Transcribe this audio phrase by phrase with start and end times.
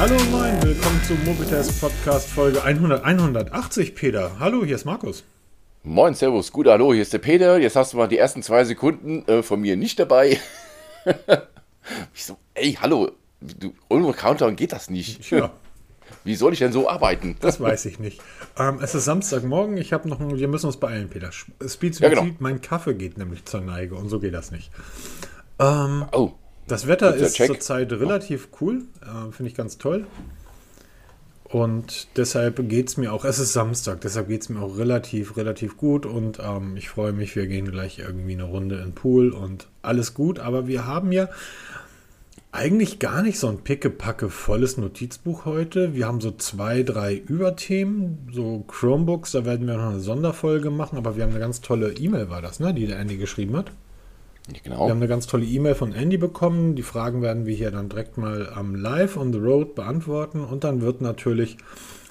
[0.00, 4.32] Hallo und moin, willkommen zum Mobitest Podcast Folge 100, 180, Peter.
[4.38, 5.24] Hallo, hier ist Markus.
[5.82, 7.58] Moin, Servus, gut, hallo, hier ist der Peter.
[7.58, 10.40] Jetzt hast du mal die ersten zwei Sekunden äh, von mir nicht dabei.
[12.14, 13.10] ich so, ey, hallo,
[13.42, 15.30] du, ohne Countdown geht das nicht.
[15.30, 15.50] Ja.
[16.24, 17.36] Wie soll ich denn so arbeiten?
[17.40, 18.22] Das weiß ich nicht.
[18.58, 21.30] Ähm, es ist Samstagmorgen, ich habe noch, wir müssen uns beeilen, Peter.
[21.30, 22.26] Speed, Ja, genau.
[22.38, 24.70] mein Kaffee geht nämlich zur Neige und so geht das nicht.
[25.58, 26.32] Ähm, Oh,
[26.70, 30.06] Das Wetter ist zurzeit relativ cool, äh, finde ich ganz toll.
[31.42, 35.36] Und deshalb geht es mir auch, es ist Samstag, deshalb geht es mir auch relativ,
[35.36, 38.94] relativ gut und ähm, ich freue mich, wir gehen gleich irgendwie eine Runde in den
[38.94, 41.28] Pool und alles gut, aber wir haben ja
[42.52, 45.94] eigentlich gar nicht so ein pickepacke volles Notizbuch heute.
[45.94, 50.98] Wir haben so zwei, drei Überthemen, so Chromebooks, da werden wir noch eine Sonderfolge machen,
[50.98, 53.72] aber wir haben eine ganz tolle E-Mail, war das, ne, die der Andy geschrieben hat.
[54.62, 54.86] Genau.
[54.86, 56.74] Wir haben eine ganz tolle E-Mail von Andy bekommen.
[56.74, 60.40] Die Fragen werden wir hier dann direkt mal am Live on the Road beantworten.
[60.42, 61.56] Und dann wird natürlich,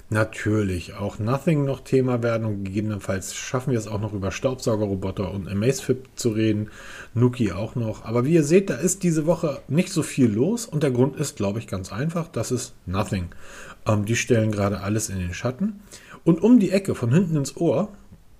[0.09, 2.45] natürlich auch Nothing noch Thema werden.
[2.45, 6.69] Und gegebenenfalls schaffen wir es auch noch über Staubsaugerroboter und Amazfit zu reden.
[7.13, 8.05] Nuki auch noch.
[8.05, 10.65] Aber wie ihr seht, da ist diese Woche nicht so viel los.
[10.65, 12.27] Und der Grund ist, glaube ich, ganz einfach.
[12.27, 13.29] Das ist Nothing.
[13.87, 15.81] Ähm, die stellen gerade alles in den Schatten.
[16.23, 17.89] Und um die Ecke, von hinten ins Ohr,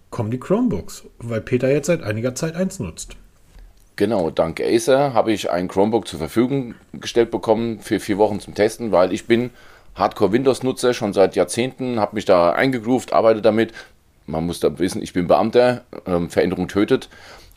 [0.10, 1.06] kommen die Chromebooks.
[1.20, 3.16] Weil Peter jetzt seit einiger Zeit eins nutzt.
[4.00, 8.56] Genau, dank Acer habe ich ein Chromebook zur Verfügung gestellt bekommen für vier Wochen zum
[8.56, 9.50] Testen, weil ich bin
[9.96, 13.74] Hardcore-Windows-Nutzer schon seit Jahrzehnten, habe mich da eingegroovt, arbeite damit.
[14.26, 17.10] Man muss da wissen, ich bin Beamter, ähm, Veränderung tötet.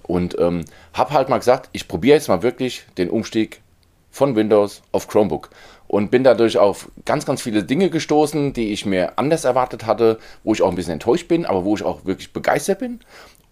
[0.03, 3.63] Und ähm, habe halt mal gesagt, ich probiere jetzt mal wirklich den Umstieg
[4.11, 5.51] von Windows auf Chromebook.
[5.87, 10.19] Und bin dadurch auf ganz, ganz viele Dinge gestoßen, die ich mir anders erwartet hatte,
[10.43, 12.99] wo ich auch ein bisschen enttäuscht bin, aber wo ich auch wirklich begeistert bin.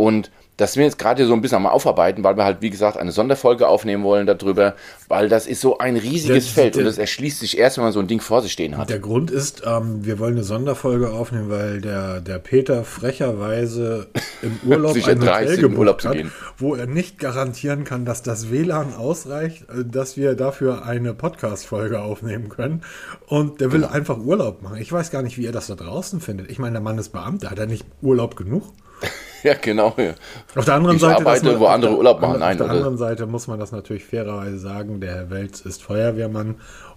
[0.01, 2.69] Und das sind wir jetzt gerade so ein bisschen am Aufarbeiten, weil wir halt, wie
[2.69, 4.75] gesagt, eine Sonderfolge aufnehmen wollen darüber,
[5.09, 7.85] weil das ist so ein riesiges Der- Feld der- und das erschließt sich erst, wenn
[7.85, 8.91] man so ein Ding vor sich stehen hat.
[8.91, 14.09] Der Grund ist, ähm, wir wollen eine Sonderfolge aufnehmen, weil der, der Peter frecherweise
[14.43, 16.31] im Urlaub Sich ein Hotel gebucht Urlaub zu hat, gehen.
[16.59, 22.01] wo er nicht garantieren kann, dass das WLAN ausreicht, äh, dass wir dafür eine Podcast-Folge
[22.03, 22.83] aufnehmen können.
[23.29, 23.93] Und der will Genau.
[23.93, 24.77] einfach Urlaub machen.
[24.79, 26.51] Ich weiß gar nicht, wie er das da draußen findet.
[26.51, 28.65] Ich meine, der Mann ist Beamter, hat er nicht Urlaub genug?
[29.45, 29.95] Ja, genau.
[29.97, 30.15] Ja.
[30.55, 32.35] Auf der anderen Ich Seite, arbeite, man- wo auf andere der- Urlaub machen.
[32.35, 32.75] Auf Nein, der oder?
[32.75, 36.57] anderen Seite muss man das natürlich fairerweise sagen, der Herr Welz ist Feuerwehrmann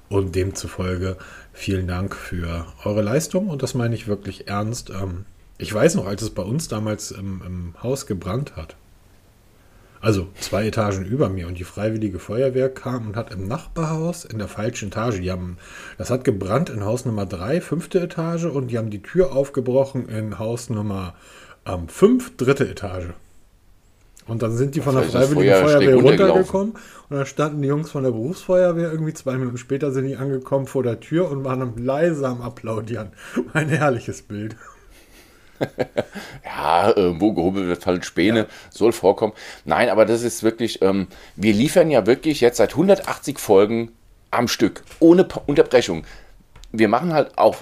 [0.10, 1.18] und demzufolge
[1.54, 4.90] vielen Dank für eure Leistung und das meine ich wirklich ernst.
[4.90, 5.26] Ähm,
[5.58, 8.76] Ich weiß noch, als es bei uns damals im, im Haus gebrannt hat,
[10.02, 14.38] also zwei Etagen über mir und die Freiwillige Feuerwehr kam und hat im Nachbarhaus in
[14.40, 15.58] der falschen Etage, die haben,
[15.98, 20.10] das hat gebrannt in Haus Nummer 3, fünfte Etage und die haben die Tür aufgebrochen
[20.10, 21.14] in Haus Nummer
[21.88, 23.14] 5, dritte Etage.
[24.28, 26.74] Und dann sind die von der Freiwilligen Feuer Feuerwehr runtergekommen
[27.10, 30.66] und dann standen die Jungs von der Berufsfeuerwehr irgendwie zwei Minuten später sind die angekommen
[30.66, 33.12] vor der Tür und waren am leise am Applaudieren.
[33.54, 34.56] Ein herrliches Bild.
[36.44, 39.34] Ja, äh, wo gehobelt wird, fallen Späne, soll vorkommen.
[39.66, 43.92] Nein, aber das ist wirklich, ähm, wir liefern ja wirklich jetzt seit 180 Folgen
[44.30, 46.04] am Stück, ohne Unterbrechung.
[46.72, 47.56] Wir machen halt auch,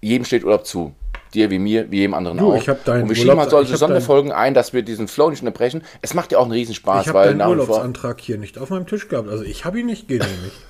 [0.00, 0.94] jedem steht Urlaub zu.
[1.34, 2.56] Dir wie mir, wie jedem anderen Du, auch.
[2.56, 5.40] ich hab deinen Und wir schieben halt solche Sonderfolgen ein, dass wir diesen Flow nicht
[5.40, 5.82] unterbrechen.
[6.02, 8.68] Es macht ja auch einen Riesenspaß, Ich habe weil deinen vor, Urlaubsantrag hier nicht auf
[8.70, 9.28] meinem Tisch gehabt.
[9.30, 10.60] Also ich habe ihn nicht genehmigt.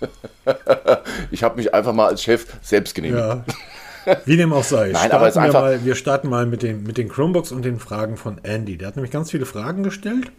[1.30, 3.20] ich habe mich einfach mal als Chef selbst genehmigt.
[3.22, 3.44] Ja.
[4.24, 4.90] Wie dem auch sei.
[4.92, 7.64] Nein, aber es wir, einfach- mal, wir starten mal mit den, mit den Chromebooks und
[7.64, 8.78] den Fragen von Andy.
[8.78, 10.32] Der hat nämlich ganz viele Fragen gestellt.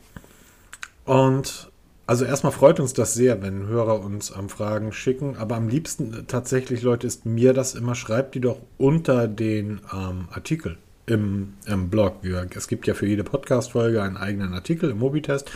[1.05, 1.70] Und
[2.11, 5.37] also erstmal freut uns das sehr, wenn Hörer uns am Fragen schicken.
[5.37, 10.27] Aber am liebsten tatsächlich, Leute, ist mir das immer, schreibt die doch unter den ähm,
[10.29, 12.17] Artikel im, im Blog.
[12.21, 15.51] Wir, es gibt ja für jede Podcast-Folge einen eigenen Artikel im Mobitest,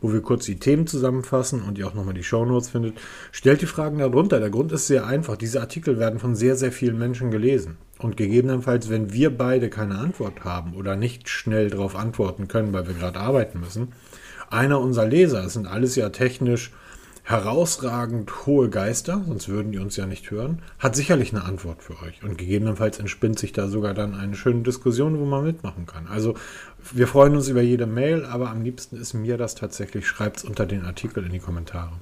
[0.00, 2.94] wo wir kurz die Themen zusammenfassen und ihr auch nochmal die Shownotes findet.
[3.30, 4.40] Stellt die Fragen darunter.
[4.40, 5.36] Der Grund ist sehr einfach.
[5.36, 7.76] Diese Artikel werden von sehr, sehr vielen Menschen gelesen.
[8.00, 12.88] Und gegebenenfalls, wenn wir beide keine Antwort haben oder nicht schnell darauf antworten können, weil
[12.88, 13.92] wir gerade arbeiten müssen,
[14.50, 16.72] einer unserer Leser, das sind alles ja technisch
[17.22, 21.92] herausragend hohe Geister, sonst würden die uns ja nicht hören, hat sicherlich eine Antwort für
[22.02, 22.22] euch.
[22.24, 26.08] Und gegebenenfalls entspinnt sich da sogar dann eine schöne Diskussion, wo man mitmachen kann.
[26.08, 26.34] Also
[26.92, 30.44] wir freuen uns über jede Mail, aber am liebsten ist mir das tatsächlich, schreibt es
[30.44, 31.92] unter den Artikel in die Kommentare.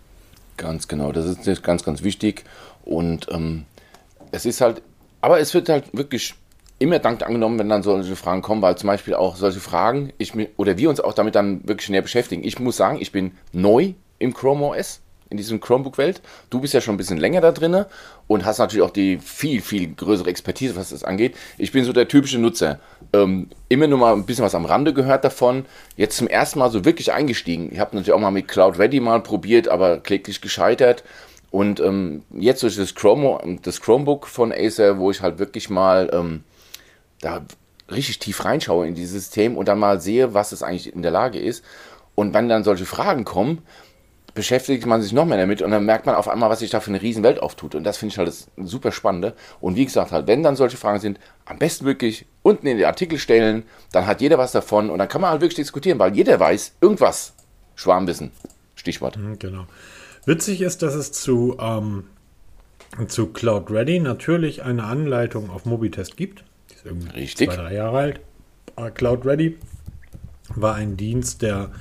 [0.57, 2.45] Ganz genau, das ist ganz, ganz wichtig.
[2.85, 3.67] Und ähm,
[4.33, 4.81] es ist halt,
[5.21, 6.35] aber es wird halt wirklich
[6.79, 10.33] immer dankend angenommen, wenn dann solche Fragen kommen, weil zum Beispiel auch solche Fragen, ich,
[10.57, 12.45] oder wir uns auch damit dann wirklich näher beschäftigen.
[12.45, 16.23] Ich muss sagen, ich bin neu im Chrome OS, in diesem Chromebook-Welt.
[16.51, 17.85] Du bist ja schon ein bisschen länger da drin
[18.27, 21.37] und hast natürlich auch die viel, viel größere Expertise, was das angeht.
[21.59, 22.79] Ich bin so der typische Nutzer.
[23.13, 25.67] Ähm, immer nur mal ein bisschen was am Rande gehört davon.
[25.97, 27.71] Jetzt zum ersten Mal so wirklich eingestiegen.
[27.73, 31.05] Ich habe natürlich auch mal mit Cloud Ready mal probiert, aber kläglich gescheitert.
[31.51, 36.11] Und ähm, jetzt durch das, Chrome, das Chromebook von Acer, wo ich halt wirklich mal
[36.13, 36.45] ähm,
[37.21, 37.45] da
[37.91, 41.11] richtig tief reinschaue in dieses System und dann mal sehe, was es eigentlich in der
[41.11, 41.65] Lage ist.
[42.15, 43.63] Und wenn dann solche Fragen kommen,
[44.35, 46.79] beschäftigt man sich noch mehr damit und dann merkt man auf einmal, was sich da
[46.79, 47.75] für eine riesen Welt auftut.
[47.75, 49.35] Und das finde ich halt das super Spannende.
[49.61, 52.87] Und wie gesagt, halt, wenn dann solche Fragen sind, am besten wirklich unten in die
[52.87, 56.15] Artikel stellen, dann hat jeder was davon und dann kann man halt wirklich diskutieren, weil
[56.15, 57.35] jeder weiß irgendwas.
[57.75, 58.31] Schwarmwissen.
[58.75, 59.17] Stichwort.
[59.17, 59.67] Mhm, genau.
[60.25, 62.05] Witzig ist, dass es zu, ähm,
[63.09, 66.45] zu Cloud Ready natürlich eine Anleitung auf Mobitest gibt.
[66.79, 67.49] Ist irgendwie Richtig.
[67.49, 68.21] zwei, drei Jahre alt.
[68.95, 69.59] Cloud Ready
[70.55, 71.73] war ein Dienst, der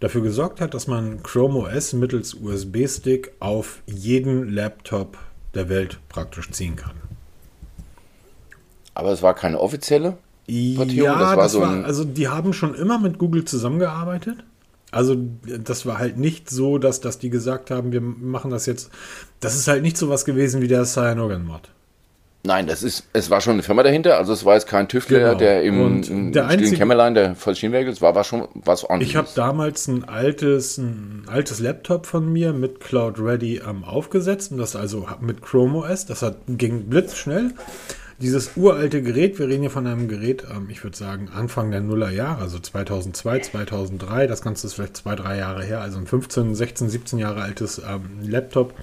[0.00, 5.16] dafür gesorgt hat, dass man Chrome OS mittels USB-Stick auf jeden Laptop
[5.54, 6.96] der Welt praktisch ziehen kann.
[8.94, 10.88] Aber es war keine offizielle Portierung?
[10.88, 14.38] Ja, das war, das so war also die haben schon immer mit Google zusammengearbeitet.
[14.90, 15.16] Also
[15.46, 18.90] das war halt nicht so, dass, dass die gesagt haben, wir machen das jetzt.
[19.38, 21.70] Das ist halt nicht so was gewesen wie der Cyanogen-Mod.
[22.44, 25.18] Nein, das ist, es war schon eine Firma dahinter, also es war jetzt kein Tüftler,
[25.18, 25.34] genau.
[25.36, 29.12] der im, im der einzige, Kämmerlein der Vollschienenwerk war, war schon was ordentliches.
[29.12, 34.50] Ich habe damals ein altes, ein altes Laptop von mir mit Cloud Ready ähm, aufgesetzt
[34.50, 37.52] und das also mit Chrome OS, das hat, ging blitzschnell
[38.22, 41.80] dieses uralte Gerät, wir reden hier von einem Gerät, ähm, ich würde sagen Anfang der
[41.80, 46.54] Nullerjahre, also 2002, 2003, das Ganze ist vielleicht zwei, drei Jahre her, also ein 15,
[46.54, 48.74] 16, 17 Jahre altes ähm, Laptop.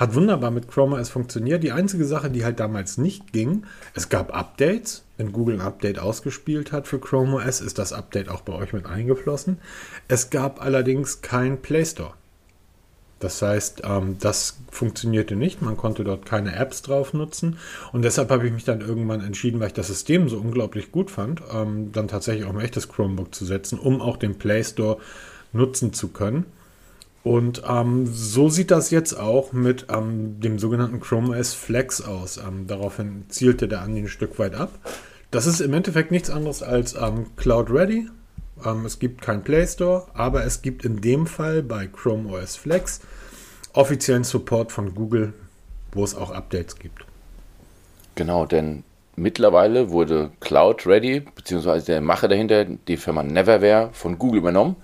[0.00, 1.62] Hat wunderbar mit Chrome OS funktioniert.
[1.62, 5.04] Die einzige Sache, die halt damals nicht ging, es gab Updates.
[5.18, 8.72] Wenn Google ein Update ausgespielt hat für Chrome OS, ist das Update auch bei euch
[8.72, 9.58] mit eingeflossen.
[10.08, 12.14] Es gab allerdings kein Play Store.
[13.18, 15.60] Das heißt, ähm, das funktionierte nicht.
[15.60, 17.58] Man konnte dort keine Apps drauf nutzen.
[17.92, 21.10] Und deshalb habe ich mich dann irgendwann entschieden, weil ich das System so unglaublich gut
[21.10, 24.96] fand, ähm, dann tatsächlich auch ein echtes Chromebook zu setzen, um auch den Play Store
[25.52, 26.46] nutzen zu können.
[27.22, 32.38] Und ähm, so sieht das jetzt auch mit ähm, dem sogenannten Chrome OS Flex aus.
[32.38, 34.70] Ähm, daraufhin zielte der Andi ein Stück weit ab.
[35.30, 38.08] Das ist im Endeffekt nichts anderes als ähm, Cloud Ready,
[38.64, 42.56] ähm, es gibt keinen Play Store, aber es gibt in dem Fall bei Chrome OS
[42.56, 43.00] Flex
[43.72, 45.32] offiziellen Support von Google,
[45.92, 47.04] wo es auch Updates gibt.
[48.16, 48.82] Genau, denn
[49.16, 54.76] mittlerweile wurde Cloud Ready, beziehungsweise der Macher dahinter, die Firma Neverware, von Google übernommen.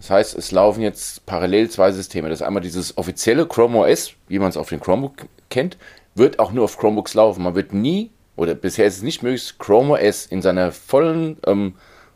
[0.00, 2.30] Das heißt, es laufen jetzt parallel zwei Systeme.
[2.30, 5.76] Das ist einmal dieses offizielle Chrome OS, wie man es auf dem Chromebook kennt,
[6.14, 7.42] wird auch nur auf Chromebooks laufen.
[7.42, 11.74] Man wird nie, oder bisher ist es nicht möglich, Chrome OS in seiner vollen ähm,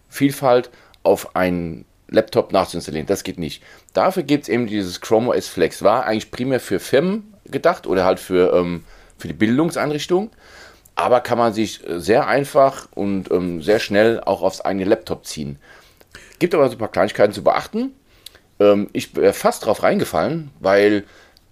[0.09, 0.71] Vielfalt
[1.03, 3.07] auf einen Laptop nachzuinstallieren.
[3.07, 3.63] Das geht nicht.
[3.93, 5.83] Dafür gibt es eben dieses Chrome OS Flex.
[5.83, 8.85] War eigentlich primär für Firmen gedacht oder halt für, ähm,
[9.19, 10.31] für die Bildungseinrichtung.
[10.95, 15.59] Aber kann man sich sehr einfach und ähm, sehr schnell auch aufs eigene Laptop ziehen.
[16.39, 17.93] Gibt aber so ein paar Kleinigkeiten zu beachten.
[18.61, 21.05] Ähm, ich wäre fast drauf reingefallen, weil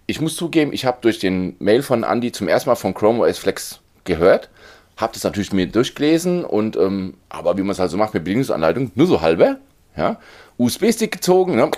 [0.07, 3.21] ich muss zugeben, ich habe durch den Mail von Andy zum ersten Mal von Chrome
[3.21, 4.51] OS Flex gehört
[4.97, 8.25] habe das natürlich mir durchgelesen und ähm, aber wie man es halt so macht mit
[8.25, 9.59] Bedienungsanleitung, nur so halber,
[9.97, 10.19] ja,
[10.59, 11.71] USB-Stick gezogen, ne,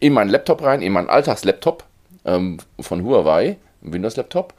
[0.00, 1.84] in meinen Laptop rein, in meinen Alltagslaptop
[2.24, 4.54] ähm, von Huawei, Windows-Laptop.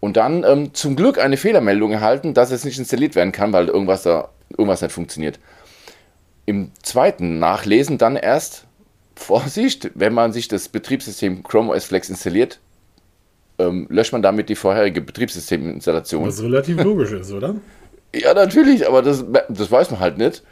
[0.00, 3.68] Und dann ähm, zum Glück eine Fehlermeldung erhalten, dass es nicht installiert werden kann, weil
[3.68, 5.38] irgendwas da irgendwas nicht funktioniert.
[6.46, 8.66] Im zweiten Nachlesen dann erst
[9.14, 12.60] Vorsicht, wenn man sich das Betriebssystem Chrome OS Flex installiert,
[13.58, 16.26] ähm, löscht man damit die vorherige Betriebssysteminstallation.
[16.26, 17.56] Was relativ logisch ist, oder?
[18.14, 20.42] Ja, natürlich, aber das, das weiß man halt nicht.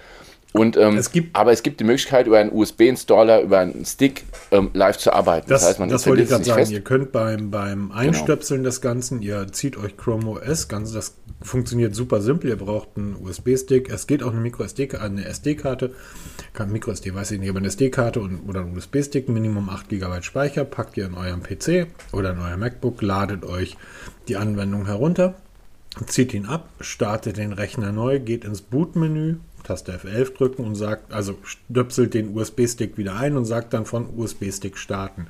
[0.53, 4.25] Und, ähm, es gibt, aber es gibt die Möglichkeit, über einen USB-Installer, über einen Stick
[4.51, 5.49] ähm, live zu arbeiten.
[5.49, 6.59] Das, das heißt, man das wollte ich gerade sagen.
[6.59, 6.73] Fest.
[6.73, 7.95] Ihr könnt beim, beim genau.
[7.95, 8.69] Einstöpseln genau.
[8.69, 12.51] des Ganzen, ihr zieht euch Chrome OS, ganz, das funktioniert super simpel.
[12.51, 13.91] Ihr braucht einen USB-Stick.
[13.91, 15.95] Es geht auch eine Micro-SD-Karte, eine SD-Karte.
[16.67, 20.97] Micro-SD weiß ich nicht, aber eine SD-Karte oder ein USB-Stick, Minimum 8 GB Speicher, packt
[20.97, 23.77] ihr in eurem PC oder in euer MacBook, ladet euch
[24.29, 25.35] die Anwendung herunter,
[26.07, 29.37] zieht ihn ab, startet den Rechner neu, geht ins Boot-Menü,
[29.71, 34.09] Taste F11 drücken und sagt, also stöpselt den USB-Stick wieder ein und sagt dann von
[34.17, 35.29] USB-Stick starten.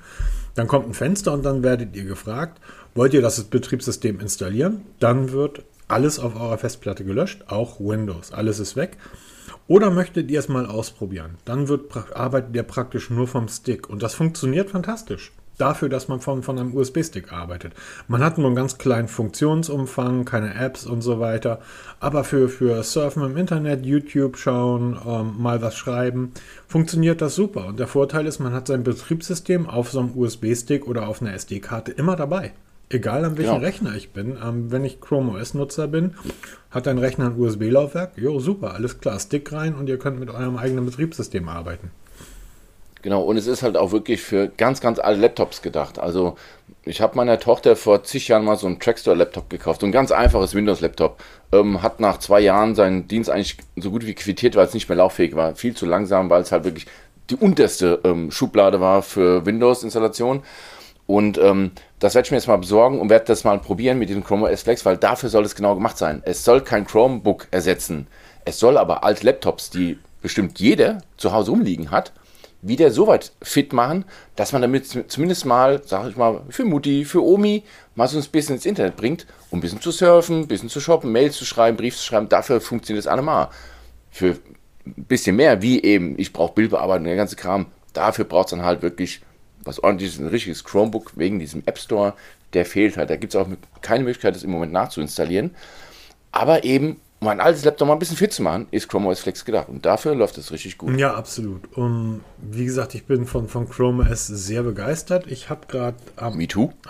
[0.55, 2.59] Dann kommt ein Fenster und dann werdet ihr gefragt,
[2.95, 4.81] wollt ihr das Betriebssystem installieren?
[4.99, 8.97] Dann wird alles auf eurer Festplatte gelöscht, auch Windows, alles ist weg.
[9.69, 11.37] Oder möchtet ihr es mal ausprobieren?
[11.45, 16.21] Dann wird, arbeitet ihr praktisch nur vom Stick und das funktioniert fantastisch dafür, dass man
[16.21, 17.75] von, von einem USB-Stick arbeitet.
[18.09, 21.61] Man hat nur einen ganz kleinen Funktionsumfang, keine Apps und so weiter.
[22.01, 26.33] Aber für, für Surfen im Internet, YouTube schauen, ähm, mal was schreiben,
[26.67, 27.67] funktioniert das super.
[27.67, 31.35] Und der Vorteil ist, man hat sein Betriebssystem auf so einem USB-Stick oder auf einer
[31.35, 32.53] SD-Karte immer dabei.
[32.93, 33.59] Egal an welchem ja.
[33.59, 34.37] Rechner ich bin.
[34.45, 36.15] Ähm, wenn ich Chrome OS-Nutzer bin,
[36.71, 38.19] hat dein Rechner ein USB-Laufwerk.
[38.19, 39.21] Jo, super, alles klar.
[39.21, 41.93] Stick rein und ihr könnt mit eurem eigenen Betriebssystem arbeiten.
[43.03, 45.99] Genau, und es ist halt auch wirklich für ganz, ganz alte Laptops gedacht.
[45.99, 46.37] Also
[46.85, 50.13] ich habe meiner Tochter vor zig Jahren mal so einen Trackstore-Laptop gekauft, so ein ganz
[50.13, 51.23] einfaches Windows-Laptop.
[51.53, 54.89] Ähm, hat nach zwei Jahren seinen Dienst eigentlich so gut wie quittiert, weil es nicht
[54.89, 55.55] mehr lauffähig war.
[55.55, 56.87] Viel zu langsam, weil es halt wirklich
[57.31, 60.43] die unterste ähm, Schublade war für Windows-Installation.
[61.07, 64.11] Und ähm, das werde ich mir jetzt mal besorgen und werde das mal probieren mit
[64.11, 66.23] dem Chrome OS Flex, weil dafür soll es genau gemacht sein.
[66.25, 68.07] Es soll kein Chromebook ersetzen.
[68.45, 72.13] Es soll aber alte Laptops, die bestimmt jeder zu Hause umliegen hat,
[72.63, 74.05] wieder so weit fit machen,
[74.37, 77.63] dass man damit zumindest mal, sag ich mal, für Mutti, für Omi,
[77.95, 80.81] mal so ein bisschen ins Internet bringt, um ein bisschen zu surfen, ein bisschen zu
[80.81, 82.29] shoppen, Mails zu schreiben, Brief zu schreiben.
[82.29, 83.49] Dafür funktioniert das allemal.
[84.11, 84.37] Für
[84.87, 87.67] ein bisschen mehr, wie eben, ich brauche Bildbearbeitung, der ganze Kram.
[87.93, 89.21] Dafür braucht es dann halt wirklich
[89.65, 92.15] was ordentliches, ein richtiges Chromebook wegen diesem App Store.
[92.53, 93.11] Der fehlt halt.
[93.11, 93.47] Da gibt es auch
[93.81, 95.55] keine Möglichkeit, das im Moment nachzuinstallieren.
[96.33, 99.21] Aber eben um ein altes Laptop mal ein bisschen fit zu machen, ist Chrome OS
[99.21, 99.69] Flex gedacht.
[99.69, 100.99] Und dafür läuft es richtig gut.
[100.99, 101.77] Ja, absolut.
[101.77, 105.27] Und wie gesagt, ich bin von, von Chrome OS sehr begeistert.
[105.27, 106.41] Ich habe gerade ähm,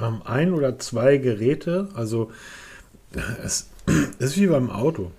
[0.00, 1.88] ähm, ein oder zwei Geräte.
[1.94, 2.30] Also
[3.44, 3.68] es
[4.20, 5.10] ist wie beim Auto.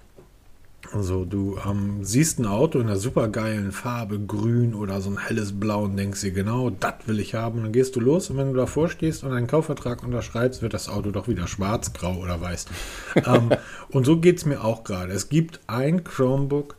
[0.94, 5.20] Also du ähm, siehst ein Auto in einer super geilen Farbe, grün oder so ein
[5.20, 7.58] helles Blau und denkst dir, genau, das will ich haben.
[7.58, 10.74] Und dann gehst du los und wenn du davor stehst und einen Kaufvertrag unterschreibst, wird
[10.74, 12.66] das Auto doch wieder schwarz, grau oder weiß.
[13.16, 13.52] ähm,
[13.90, 15.14] und so geht es mir auch gerade.
[15.14, 16.76] Es gibt ein Chromebook,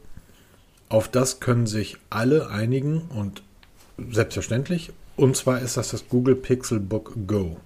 [0.90, 3.42] auf das können sich alle einigen und
[4.10, 4.92] selbstverständlich.
[5.16, 7.56] Und zwar ist das das Google Pixelbook Go.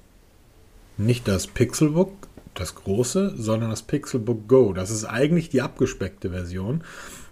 [0.97, 2.13] Nicht das Pixelbook,
[2.61, 4.73] das große, sondern das Pixelbook Go.
[4.73, 6.83] Das ist eigentlich die abgespeckte Version.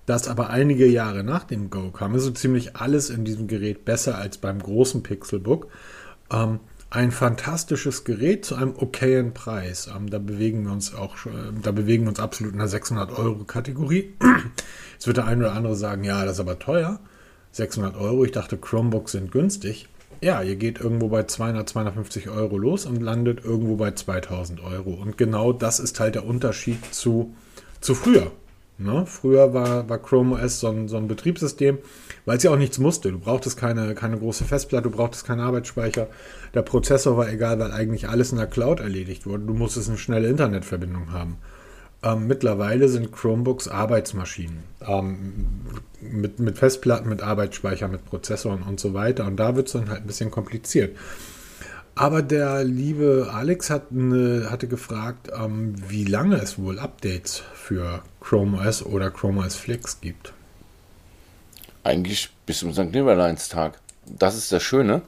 [0.07, 3.85] Das aber einige Jahre nach dem Go kam, ist so ziemlich alles in diesem Gerät
[3.85, 5.69] besser als beim großen Pixelbook.
[6.31, 9.90] Ähm, ein fantastisches Gerät zu einem okayen Preis.
[9.95, 13.19] Ähm, da bewegen wir uns auch, äh, da bewegen wir uns absolut in der 600
[13.19, 14.14] Euro Kategorie.
[14.93, 17.00] Jetzt wird der eine oder andere sagen, ja, das ist aber teuer.
[17.52, 18.25] 600 Euro.
[18.25, 19.88] Ich dachte, Chromebooks sind günstig.
[20.21, 24.90] Ja, ihr geht irgendwo bei 200, 250 Euro los und landet irgendwo bei 2000 Euro.
[24.90, 27.35] Und genau das ist halt der Unterschied zu,
[27.80, 28.30] zu früher.
[28.76, 29.06] Ne?
[29.06, 31.78] Früher war, war Chrome OS so ein, so ein Betriebssystem,
[32.25, 33.12] weil es ja auch nichts musste.
[33.12, 36.09] Du brauchtest keine, keine große Festplatte, du brauchtest keinen Arbeitsspeicher.
[36.54, 39.44] Der Prozessor war egal, weil eigentlich alles in der Cloud erledigt wurde.
[39.44, 41.37] Du musstest eine schnelle Internetverbindung haben.
[42.04, 45.46] Ähm, mittlerweile sind Chromebooks Arbeitsmaschinen ähm,
[46.00, 49.25] mit, mit Festplatten, mit Arbeitsspeicher, mit Prozessoren und so weiter.
[49.25, 50.96] Und da wird es dann halt ein bisschen kompliziert.
[51.94, 58.02] Aber der liebe Alex hat eine, hatte gefragt, ähm, wie lange es wohl Updates für
[58.20, 60.34] Chrome OS oder Chrome OS Flex gibt.
[61.84, 62.92] Eigentlich bis zum St.
[62.92, 63.80] Nimmerleins-Tag.
[64.06, 65.02] Das ist das Schöne.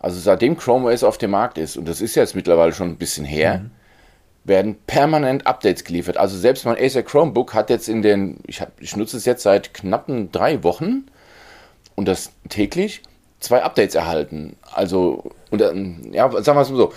[0.00, 2.96] Also seitdem Chrome OS auf dem Markt ist, und das ist jetzt mittlerweile schon ein
[2.96, 3.77] bisschen her, mhm
[4.44, 6.16] werden permanent Updates geliefert.
[6.16, 9.42] Also selbst mein Acer Chromebook hat jetzt in den, ich, hab, ich nutze es jetzt
[9.42, 11.06] seit knappen drei Wochen
[11.94, 13.02] und das täglich
[13.40, 14.56] zwei Updates erhalten.
[14.72, 16.92] Also, und, ähm, ja, sagen wir es mal so,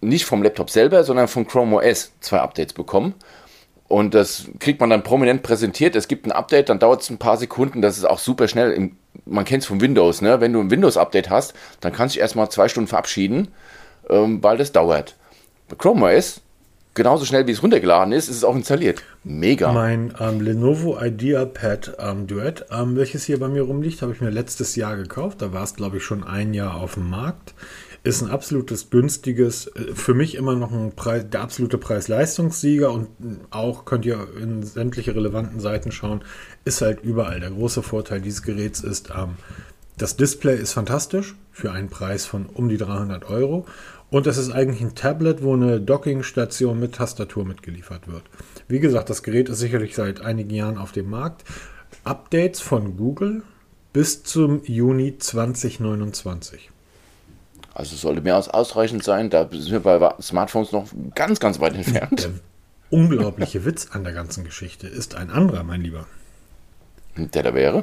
[0.00, 3.14] nicht vom Laptop selber, sondern von Chrome OS zwei Updates bekommen.
[3.88, 5.94] Und das kriegt man dann prominent präsentiert.
[5.94, 7.82] Es gibt ein Update, dann dauert es ein paar Sekunden.
[7.82, 8.90] Das ist auch super schnell.
[9.24, 10.20] Man kennt es von Windows.
[10.20, 10.40] Ne?
[10.40, 13.48] Wenn du ein Windows-Update hast, dann kannst du dich erstmal zwei Stunden verabschieden,
[14.08, 15.16] ähm, weil das dauert.
[15.68, 16.40] Bei Chrome OS
[16.94, 19.02] genauso schnell wie es runtergeladen ist, ist es auch installiert.
[19.24, 19.72] Mega.
[19.72, 24.30] Mein ähm, Lenovo IdeaPad ähm, Duet, ähm, welches hier bei mir rumliegt, habe ich mir
[24.30, 25.42] letztes Jahr gekauft.
[25.42, 27.54] Da war es, glaube ich, schon ein Jahr auf dem Markt.
[28.04, 33.08] Ist ein absolutes günstiges, äh, für mich immer noch ein Preis, der absolute Preis-Leistungssieger und
[33.50, 36.22] auch könnt ihr in sämtliche relevanten Seiten schauen,
[36.64, 37.40] ist halt überall.
[37.40, 39.36] Der große Vorteil dieses Geräts ist, ähm,
[39.96, 43.64] das Display ist fantastisch für einen Preis von um die 300 Euro
[44.14, 48.22] und es ist eigentlich ein Tablet, wo eine Dockingstation mit Tastatur mitgeliefert wird.
[48.68, 51.42] Wie gesagt, das Gerät ist sicherlich seit einigen Jahren auf dem Markt.
[52.04, 53.42] Updates von Google
[53.92, 56.70] bis zum Juni 2029.
[57.74, 59.30] Also sollte mehr als ausreichend sein.
[59.30, 62.22] Da sind wir bei Smartphones noch ganz, ganz weit entfernt.
[62.22, 62.30] Der
[62.90, 66.06] unglaubliche Witz an der ganzen Geschichte ist ein anderer, mein Lieber.
[67.16, 67.82] Der da wäre?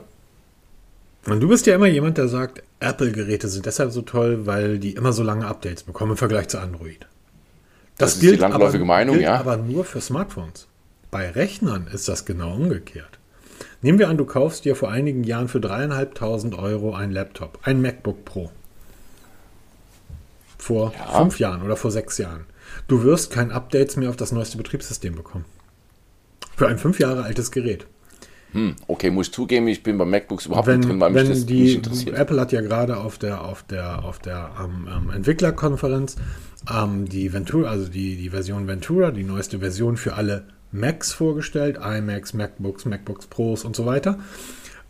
[1.26, 4.94] Und du bist ja immer jemand, der sagt, Apple-Geräte sind deshalb so toll, weil die
[4.94, 7.08] immer so lange Updates bekommen im Vergleich zu Android.
[7.98, 9.40] Das, das gilt, die landläufige aber, Meinung, gilt ja.
[9.40, 10.68] aber nur für Smartphones.
[11.12, 13.20] Bei Rechnern ist das genau umgekehrt.
[13.82, 17.82] Nehmen wir an, du kaufst dir vor einigen Jahren für dreieinhalbtausend Euro ein Laptop, ein
[17.82, 18.52] MacBook Pro.
[20.58, 21.20] Vor ja.
[21.20, 22.46] fünf Jahren oder vor sechs Jahren.
[22.88, 25.46] Du wirst kein Updates mehr auf das neueste Betriebssystem bekommen.
[26.56, 27.86] Für ein fünf Jahre altes Gerät.
[28.54, 31.28] Hm, okay, muss ich zugeben, ich bin bei MacBooks überhaupt wenn, nicht drin, weil mich
[31.28, 32.18] das die, nicht interessiert.
[32.18, 36.18] Apple hat ja gerade auf der, auf der, auf der ähm, ähm, Entwicklerkonferenz
[36.70, 41.78] ähm, die Ventura, also die, die Version Ventura, die neueste Version für alle Macs vorgestellt,
[41.82, 44.20] iMacs, MacBooks, MacBooks Pros und so weiter.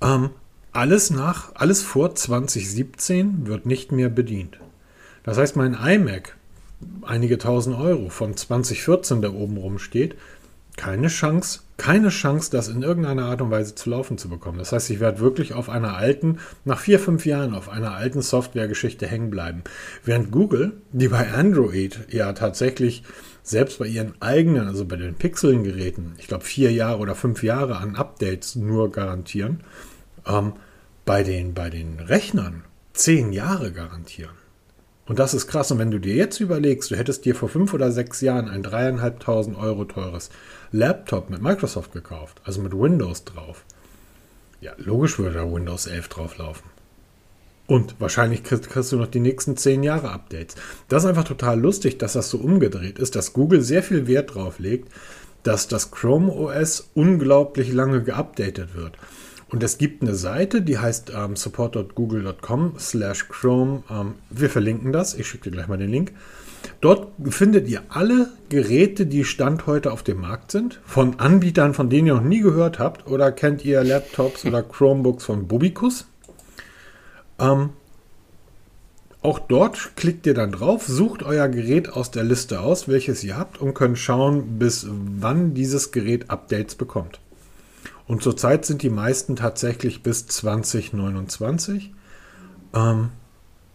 [0.02, 0.32] Ähm,
[0.74, 4.60] alles nach, alles vor 2017 wird nicht mehr bedient.
[5.24, 6.36] Das heißt, mein iMac,
[7.04, 10.16] einige tausend Euro von 2014, der oben rum steht,
[10.78, 14.60] keine Chance, keine Chance, das in irgendeiner Art und Weise zu laufen zu bekommen.
[14.60, 18.22] Das heißt, ich werde wirklich auf einer alten, nach vier, fünf Jahren auf einer alten
[18.22, 19.64] Softwaregeschichte hängen bleiben.
[20.06, 23.02] Während Google, die bei Android ja tatsächlich
[23.42, 27.78] selbst bei ihren eigenen, also bei den Pixeln-Geräten, ich glaube vier Jahre oder fünf Jahre
[27.78, 29.62] an Updates nur garantieren,
[30.28, 30.54] ähm,
[31.04, 34.41] bei, den, bei den Rechnern zehn Jahre garantieren.
[35.12, 35.70] Und das ist krass.
[35.72, 38.64] Und wenn du dir jetzt überlegst, du hättest dir vor fünf oder sechs Jahren ein
[38.64, 40.30] dreieinhalbtausend Euro teures
[40.72, 43.66] Laptop mit Microsoft gekauft, also mit Windows drauf.
[44.62, 46.64] Ja, logisch würde da Windows 11 drauf laufen.
[47.68, 50.56] Und wahrscheinlich kriegst, kriegst, du noch die nächsten zehn Jahre Updates.
[50.88, 54.36] Das ist einfach total lustig, dass das so umgedreht ist, dass Google sehr viel Wert
[54.36, 54.94] drauf legt,
[55.44, 58.94] dass das Chrome OS unglaublich lange geupdatet wird.
[59.52, 63.84] Und es gibt eine Seite, die heißt ähm, support.google.com slash Chrome.
[63.90, 65.14] Ähm, wir verlinken das.
[65.14, 66.14] Ich schicke dir gleich mal den Link.
[66.80, 71.90] Dort findet ihr alle Geräte, die Stand heute auf dem Markt sind, von Anbietern, von
[71.90, 73.08] denen ihr noch nie gehört habt.
[73.08, 76.06] Oder kennt ihr Laptops oder Chromebooks von Bubicus?
[77.40, 77.72] Ähm,
[79.22, 83.38] auch dort klickt ihr dann drauf, sucht euer Gerät aus der Liste aus, welches ihr
[83.38, 87.20] habt und könnt schauen, bis wann dieses Gerät Updates bekommt.
[88.12, 91.94] Und zurzeit sind die meisten tatsächlich bis 2029.
[92.74, 93.12] Ähm,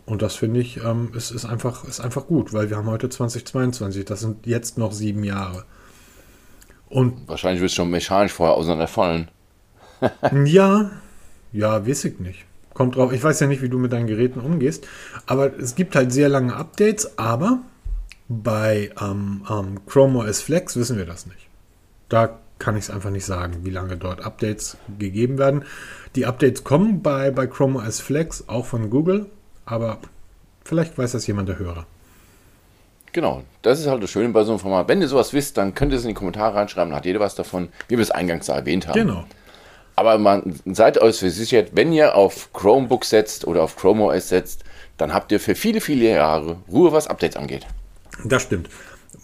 [0.04, 3.08] und das finde ich, ähm, ist, ist, einfach, ist einfach gut, weil wir haben heute
[3.08, 4.04] 2022.
[4.04, 5.64] Das sind jetzt noch sieben Jahre.
[6.90, 9.28] Und Wahrscheinlich wird es schon mechanisch vorher auseinanderfallen.
[10.44, 10.90] ja,
[11.52, 12.44] ja, weiß ich nicht.
[12.74, 13.14] Kommt drauf.
[13.14, 14.86] Ich weiß ja nicht, wie du mit deinen Geräten umgehst.
[15.24, 17.18] Aber es gibt halt sehr lange Updates.
[17.18, 17.60] Aber
[18.28, 21.48] bei ähm, ähm, Chrome OS Flex wissen wir das nicht.
[22.10, 25.64] Da kann ich es einfach nicht sagen, wie lange dort Updates gegeben werden.
[26.14, 29.26] Die Updates kommen bei, bei Chrome OS Flex auch von Google,
[29.66, 29.98] aber
[30.64, 31.86] vielleicht weiß das jemand der Hörer.
[33.12, 34.88] Genau, das ist halt das Schöne bei so einem Format.
[34.88, 37.20] Wenn ihr sowas wisst, dann könnt ihr es in die Kommentare reinschreiben, dann hat jeder
[37.20, 38.98] was davon, wie wir es eingangs erwähnt haben.
[38.98, 39.24] Genau.
[39.94, 44.64] Aber man, seid euch versichert, wenn ihr auf Chromebook setzt oder auf Chrome OS setzt,
[44.98, 47.66] dann habt ihr für viele, viele Jahre Ruhe, was Updates angeht.
[48.24, 48.68] Das stimmt.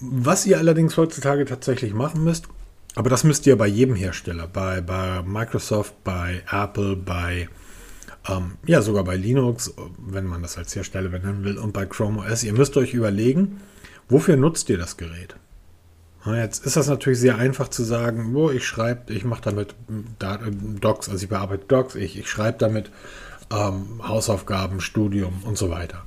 [0.00, 2.46] Was ihr allerdings heutzutage tatsächlich machen müsst,
[2.94, 7.48] aber das müsst ihr bei jedem Hersteller, bei, bei Microsoft, bei Apple, bei
[8.28, 12.20] ähm, ja sogar bei Linux, wenn man das als Hersteller benennen will, und bei Chrome
[12.20, 12.44] OS.
[12.44, 13.60] Ihr müsst euch überlegen,
[14.08, 15.36] wofür nutzt ihr das Gerät?
[16.24, 19.74] Jetzt ist das natürlich sehr einfach zu sagen, wo ich schreibe, ich mache damit
[20.80, 22.92] Docs, also ich bearbeite Docs, ich, ich schreibe damit
[23.50, 26.04] ähm, Hausaufgaben, Studium und so weiter.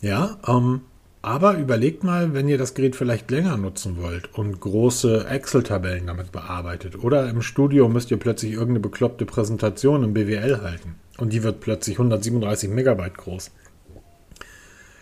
[0.00, 0.80] Ja, ähm,
[1.22, 6.32] aber überlegt mal, wenn ihr das Gerät vielleicht länger nutzen wollt und große Excel-Tabellen damit
[6.32, 11.42] bearbeitet oder im Studio müsst ihr plötzlich irgendeine bekloppte Präsentation im BWL halten und die
[11.42, 13.50] wird plötzlich 137 Megabyte groß.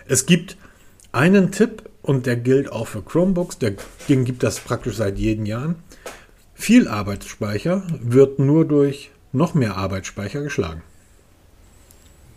[0.07, 0.57] Es gibt
[1.13, 3.75] einen Tipp und der gilt auch für Chromebooks, der,
[4.09, 5.77] den gibt das praktisch seit jedem Jahr.
[6.55, 10.83] Viel Arbeitsspeicher wird nur durch noch mehr Arbeitsspeicher geschlagen.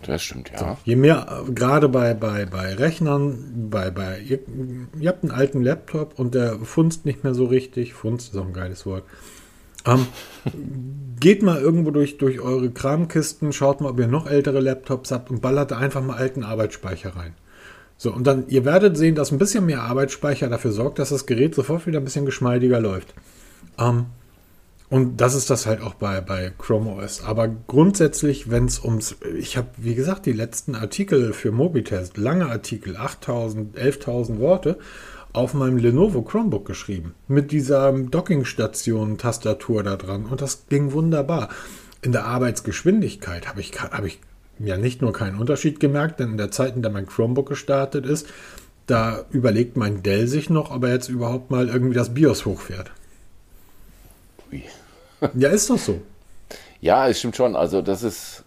[0.05, 0.57] Das stimmt, ja.
[0.57, 4.39] So, je mehr, gerade bei, bei, bei Rechnern, bei, bei ihr,
[4.99, 7.93] ihr, habt einen alten Laptop und der funzt nicht mehr so richtig.
[7.93, 9.03] Funzt ist auch ein geiles Wort.
[9.85, 10.07] Ähm,
[11.19, 15.29] geht mal irgendwo durch, durch eure Kramkisten, schaut mal, ob ihr noch ältere Laptops habt
[15.29, 17.33] und ballert einfach mal alten Arbeitsspeicher rein.
[17.97, 21.27] So, und dann, ihr werdet sehen, dass ein bisschen mehr Arbeitsspeicher dafür sorgt, dass das
[21.27, 23.13] Gerät sofort wieder ein bisschen geschmeidiger läuft.
[23.77, 24.07] Ähm,
[24.91, 27.23] und das ist das halt auch bei, bei Chrome OS.
[27.23, 32.47] Aber grundsätzlich, wenn es ums, ich habe, wie gesagt, die letzten Artikel für Mobitest, lange
[32.47, 34.77] Artikel, 8000, 11.000 Worte,
[35.31, 37.15] auf meinem Lenovo Chromebook geschrieben.
[37.29, 40.25] Mit dieser Dockingstation-Tastatur da dran.
[40.25, 41.47] Und das ging wunderbar.
[42.01, 44.19] In der Arbeitsgeschwindigkeit habe ich, hab ich
[44.59, 48.05] ja nicht nur keinen Unterschied gemerkt, denn in der Zeit, in der mein Chromebook gestartet
[48.05, 48.27] ist,
[48.87, 52.91] da überlegt mein Dell sich noch, ob er jetzt überhaupt mal irgendwie das BIOS hochfährt.
[54.51, 54.63] Ui.
[55.35, 56.01] Ja, ist doch so.
[56.79, 57.55] Ja, es stimmt schon.
[57.55, 58.43] Also, das ist,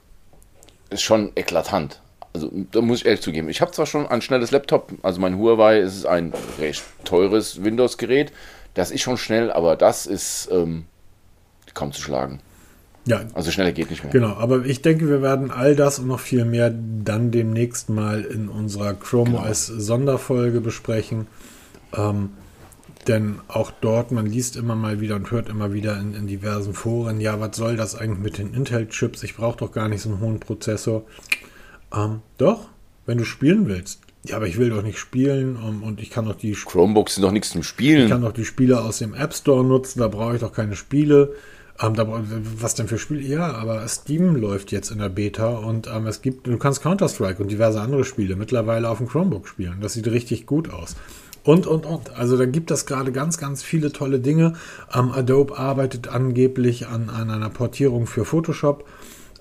[0.90, 2.00] ist schon eklatant.
[2.32, 3.48] Also, da muss ich ehrlich zugeben.
[3.48, 8.32] Ich habe zwar schon ein schnelles Laptop, also mein Huawei ist ein recht teures Windows-Gerät.
[8.74, 10.87] Das ist schon schnell, aber das ist ähm,
[11.74, 12.40] kaum zu schlagen.
[13.06, 13.22] Ja.
[13.34, 14.12] Also schneller geht nicht mehr.
[14.12, 18.22] Genau, aber ich denke, wir werden all das und noch viel mehr dann demnächst mal
[18.22, 19.46] in unserer Chrome genau.
[19.48, 21.26] OS Sonderfolge besprechen.
[21.94, 22.30] Ähm,
[23.09, 26.75] denn auch dort, man liest immer mal wieder und hört immer wieder in, in diversen
[26.75, 29.23] Foren, ja, was soll das eigentlich mit den Intel-Chips?
[29.23, 31.05] Ich brauche doch gar nicht so einen hohen Prozessor.
[31.95, 32.69] Ähm, doch,
[33.07, 34.01] wenn du spielen willst.
[34.27, 36.53] Ja, aber ich will doch nicht spielen um, und ich kann doch die...
[36.53, 38.05] Chromebooks sind doch nichts zum Spielen.
[38.05, 40.77] Ich kann doch die Spiele aus dem App Store nutzen, da brauche ich doch keine
[40.77, 41.35] Spiele.
[41.81, 42.07] Ähm, da,
[42.59, 43.21] was denn für Spiele?
[43.21, 47.43] Ja, aber Steam läuft jetzt in der Beta und ähm, es gibt, du kannst Counter-Strike
[47.43, 49.79] und diverse andere Spiele mittlerweile auf dem Chromebook spielen.
[49.81, 50.97] Das sieht richtig gut aus.
[51.44, 52.16] Und, und, und.
[52.16, 54.54] Also da gibt es gerade ganz, ganz viele tolle Dinge.
[54.92, 58.88] Ähm, Adobe arbeitet angeblich an, an einer Portierung für Photoshop.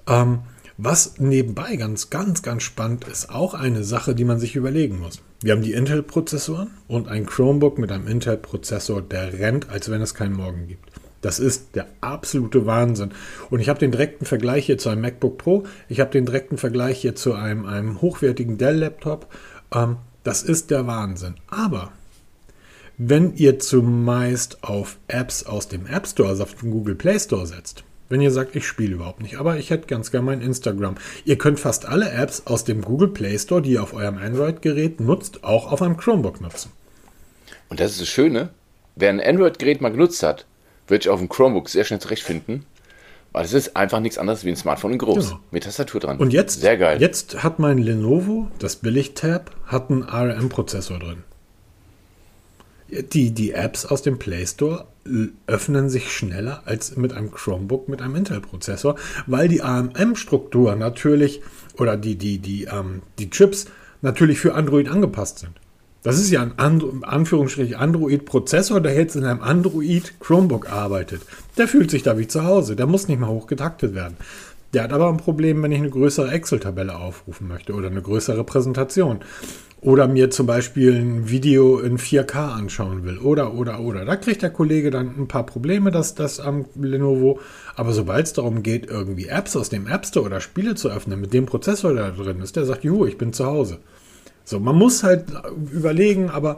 [0.07, 0.39] Ähm,
[0.77, 5.21] was nebenbei ganz, ganz, ganz spannend ist, auch eine Sache, die man sich überlegen muss.
[5.41, 10.13] Wir haben die Intel-Prozessoren und ein Chromebook mit einem Intel-Prozessor, der rennt, als wenn es
[10.13, 10.89] keinen Morgen gibt.
[11.21, 13.11] Das ist der absolute Wahnsinn.
[13.49, 15.63] Und ich habe den direkten Vergleich hier zu einem MacBook Pro.
[15.87, 19.27] Ich habe den direkten Vergleich hier zu einem, einem hochwertigen Dell-Laptop.
[19.73, 21.35] Ähm, das ist der Wahnsinn.
[21.47, 21.91] Aber
[22.97, 27.47] wenn ihr zumeist auf Apps aus dem App Store, also auf den Google Play Store
[27.47, 30.95] setzt, wenn ihr sagt, ich spiele überhaupt nicht, aber ich hätte ganz gerne mein Instagram.
[31.25, 34.99] Ihr könnt fast alle Apps aus dem Google Play Store, die ihr auf eurem Android-Gerät
[34.99, 36.71] nutzt, auch auf einem Chromebook nutzen.
[37.69, 38.49] Und das ist das Schöne,
[38.95, 40.45] wer ein Android-Gerät mal genutzt hat,
[40.87, 42.65] wird sich auf dem Chromebook sehr schnell zurechtfinden.
[43.33, 45.29] Weil es ist einfach nichts anderes wie ein Smartphone in groß.
[45.29, 45.39] Genau.
[45.49, 46.17] Mit Tastatur dran.
[46.17, 47.01] Und jetzt, sehr geil.
[47.01, 51.23] Jetzt hat mein Lenovo, das Billig-Tab, hat einen ARM-Prozessor drin.
[52.89, 54.85] Die, die Apps aus dem Play Store
[55.47, 61.41] öffnen sich schneller als mit einem Chromebook mit einem Intel-Prozessor, weil die ARM-Struktur natürlich
[61.77, 63.65] oder die, die, die, ähm, die Chips
[64.01, 65.53] natürlich für Android angepasst sind.
[66.03, 71.21] Das ist ja ein Andro Anführungsstrich Android-Prozessor, der jetzt in einem Android Chromebook arbeitet.
[71.57, 72.75] Der fühlt sich da wie zu Hause.
[72.75, 74.17] Der muss nicht mal hochgetaktet werden.
[74.73, 78.43] Der hat aber ein Problem, wenn ich eine größere Excel-Tabelle aufrufen möchte oder eine größere
[78.43, 79.19] Präsentation.
[79.79, 83.17] Oder mir zum Beispiel ein Video in 4K anschauen will.
[83.19, 84.03] Oder, oder, oder.
[84.03, 87.39] Da kriegt der Kollege dann ein paar Probleme, das, das am Lenovo.
[87.75, 91.21] Aber sobald es darum geht, irgendwie Apps aus dem App Store oder Spiele zu öffnen,
[91.21, 93.79] mit dem Prozessor, der da drin ist, der sagt, juhu, ich bin zu Hause.
[94.45, 95.25] So, man muss halt
[95.71, 96.57] überlegen, aber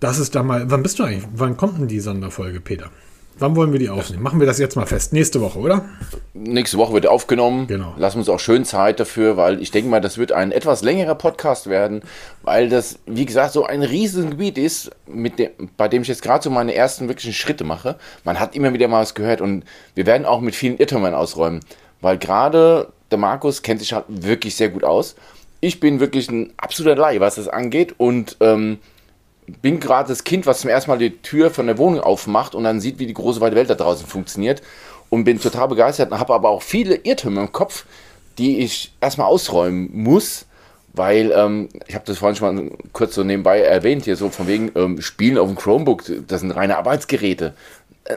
[0.00, 0.70] das ist da mal.
[0.70, 1.24] Wann bist du eigentlich?
[1.34, 2.90] Wann kommt denn die Sonderfolge, Peter?
[3.38, 4.22] Wann wollen wir die aufnehmen?
[4.22, 5.12] Machen wir das jetzt mal fest.
[5.12, 5.86] Nächste Woche, oder?
[6.34, 7.66] Nächste Woche wird aufgenommen.
[7.66, 7.94] Genau.
[7.96, 11.14] Lassen uns auch schön Zeit dafür, weil ich denke mal, das wird ein etwas längerer
[11.14, 12.02] Podcast werden,
[12.42, 16.44] weil das, wie gesagt, so ein Riesengebiet ist, mit dem, bei dem ich jetzt gerade
[16.44, 17.96] so meine ersten wirklichen Schritte mache.
[18.24, 19.64] Man hat immer wieder mal was gehört und
[19.94, 21.60] wir werden auch mit vielen Irrtümern ausräumen,
[22.00, 25.16] weil gerade der Markus kennt sich halt wirklich sehr gut aus
[25.62, 28.78] ich bin wirklich ein absoluter Laie, was das angeht und ähm,
[29.62, 32.64] bin gerade das Kind, was zum ersten Mal die Tür von der Wohnung aufmacht und
[32.64, 34.60] dann sieht, wie die große weite Welt da draußen funktioniert
[35.08, 37.86] und bin total begeistert und habe aber auch viele Irrtümer im Kopf,
[38.38, 40.46] die ich erstmal ausräumen muss,
[40.94, 44.48] weil ähm, ich habe das vorhin schon mal kurz so nebenbei erwähnt, hier so von
[44.48, 47.54] wegen ähm, Spielen auf dem Chromebook, das sind reine Arbeitsgeräte.
[48.02, 48.16] Äh,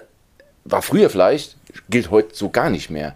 [0.63, 1.58] war früher vielleicht,
[1.91, 3.15] gilt heute so gar nicht mehr.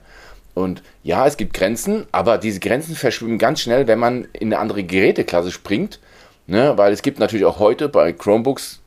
[0.60, 4.60] Und ja, es gibt Grenzen, aber diese Grenzen verschwimmen ganz schnell, wenn man in eine
[4.60, 6.00] andere Geräteklasse springt.
[6.48, 6.78] Ne?
[6.78, 8.82] Weil es gibt natürlich auch heute bei Chromebooks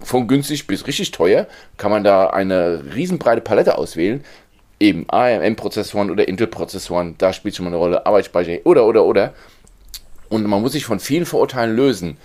[0.00, 1.46] von günstig bis richtig teuer,
[1.76, 4.24] kann man da eine riesenbreite Palette auswählen.
[4.80, 9.34] Eben ARM-Prozessoren oder Intel-Prozessoren, da spielt schon mal eine Rolle, Arbeitsspeicher oder, oder, oder.
[10.28, 12.18] Und man muss sich von vielen Vorurteilen lösen.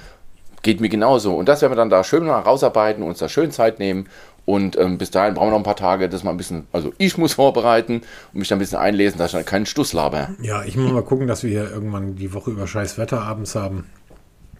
[0.62, 1.36] Geht mir genauso.
[1.36, 4.10] Und das werden wir dann da schön mal rausarbeiten, uns da schön Zeit nehmen
[4.50, 6.92] und ähm, bis dahin brauchen wir noch ein paar Tage, dass mal ein bisschen, also
[6.98, 8.02] ich muss vorbereiten
[8.34, 10.30] und mich da ein bisschen einlesen, dass ich dann keinen Stuss laber.
[10.42, 13.54] Ja, ich muss mal gucken, dass wir hier irgendwann die Woche über scheiß Wetter abends
[13.54, 13.86] haben.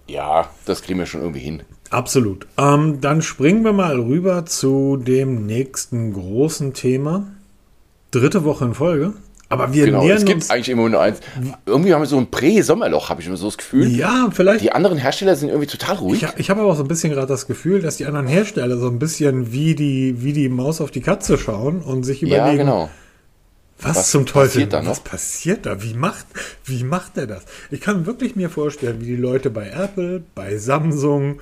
[0.06, 1.64] Ja, das kriegen wir schon irgendwie hin.
[1.90, 2.46] Absolut.
[2.60, 7.26] Ähm, dann springen wir mal rüber zu dem nächsten großen Thema.
[8.12, 9.14] Dritte Woche in Folge.
[9.52, 11.20] Aber wir genau, nähern es gibt eigentlich immer nur eins.
[11.66, 13.88] Irgendwie haben wir so ein Prä-Sommerloch, habe ich immer so das Gefühl.
[13.88, 14.64] Ja, vielleicht.
[14.64, 16.22] Die anderen Hersteller sind irgendwie total ruhig.
[16.22, 18.78] Ich, ich habe aber auch so ein bisschen gerade das Gefühl, dass die anderen Hersteller
[18.78, 22.46] so ein bisschen wie die, wie die Maus auf die Katze schauen und sich überlegen.
[22.46, 22.90] Ja, genau.
[23.82, 24.68] Was, was, zum Teufel?
[24.68, 25.82] Passiert da was passiert da?
[25.82, 26.26] Wie macht,
[26.66, 27.46] wie macht er das?
[27.72, 31.40] Ich kann wirklich mir vorstellen, wie die Leute bei Apple, bei Samsung,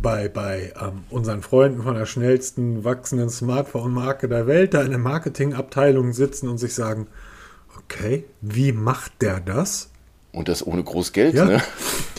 [0.00, 4.98] bei, bei ähm, unseren Freunden von der schnellsten wachsenden Smartphone-Marke der Welt da in der
[4.98, 7.08] Marketingabteilung sitzen und sich sagen,
[7.90, 9.90] Okay, wie macht der das?
[10.32, 11.46] Und das ohne groß Geld, ja.
[11.46, 11.62] ne?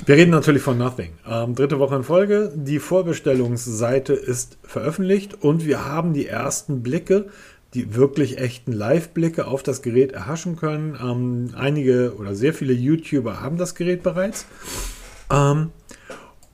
[0.06, 1.12] Wir reden natürlich von Nothing.
[1.28, 2.52] Ähm, dritte Woche in Folge.
[2.56, 7.30] Die Vorbestellungsseite ist veröffentlicht und wir haben die ersten Blicke,
[7.76, 10.98] die wirklich echten Live-Blicke auf das Gerät erhaschen können.
[11.00, 14.48] Ähm, einige oder sehr viele YouTuber haben das Gerät bereits.
[15.32, 15.70] Ähm,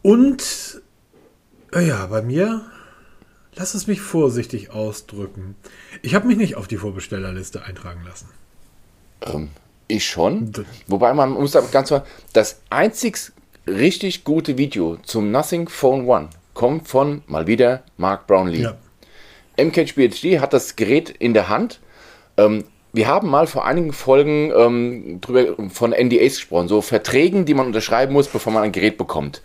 [0.01, 0.81] und
[1.73, 2.63] äh, ja, bei mir,
[3.55, 5.55] lass es mich vorsichtig ausdrücken.
[6.01, 8.27] Ich habe mich nicht auf die Vorbestellerliste eintragen lassen.
[9.21, 9.49] Ähm,
[9.87, 10.51] ich schon.
[10.87, 13.31] Wobei man muss ganz klar, das einzig
[13.67, 18.61] richtig gute Video zum Nothing Phone One kommt von mal wieder Mark Brownlee.
[18.61, 18.77] Ja.
[19.57, 21.79] MKHBHD hat das Gerät in der Hand.
[22.37, 27.53] Ähm, wir haben mal vor einigen Folgen ähm, drüber von NDAs gesprochen, so Verträgen, die
[27.53, 29.41] man unterschreiben muss, bevor man ein Gerät bekommt.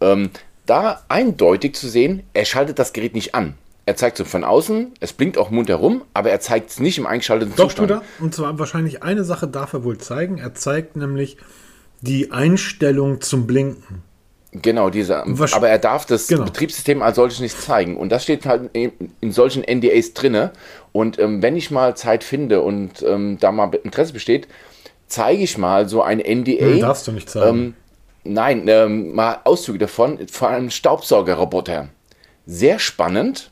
[0.00, 0.30] Ähm,
[0.66, 3.54] da eindeutig zu sehen, er schaltet das Gerät nicht an.
[3.88, 6.98] Er zeigt es von außen, es blinkt auch munter rum, aber er zeigt es nicht
[6.98, 7.88] im eingeschalteten Doch, Zustand.
[7.90, 8.22] tut er.
[8.22, 10.36] Und zwar wahrscheinlich eine Sache darf er wohl zeigen.
[10.36, 11.38] Er zeigt nämlich
[12.02, 14.02] die Einstellung zum Blinken.
[14.52, 15.24] Genau, dieser.
[15.26, 16.44] Wasch- aber er darf das Genau.
[16.44, 17.96] Betriebssystem als solches nicht zeigen.
[17.96, 20.52] Und das steht halt in, in solchen NDAs drinne.
[20.92, 24.48] Und ähm, wenn ich mal Zeit finde und ähm, da mal Interesse besteht,
[25.06, 26.64] zeige ich mal so ein NDA.
[26.66, 27.58] Nee, darfst du nicht zeigen.
[27.58, 27.74] Ähm,
[28.24, 31.88] nein, ähm, mal Auszüge davon von einem Staubsaugerroboter.
[32.46, 33.50] Sehr spannend,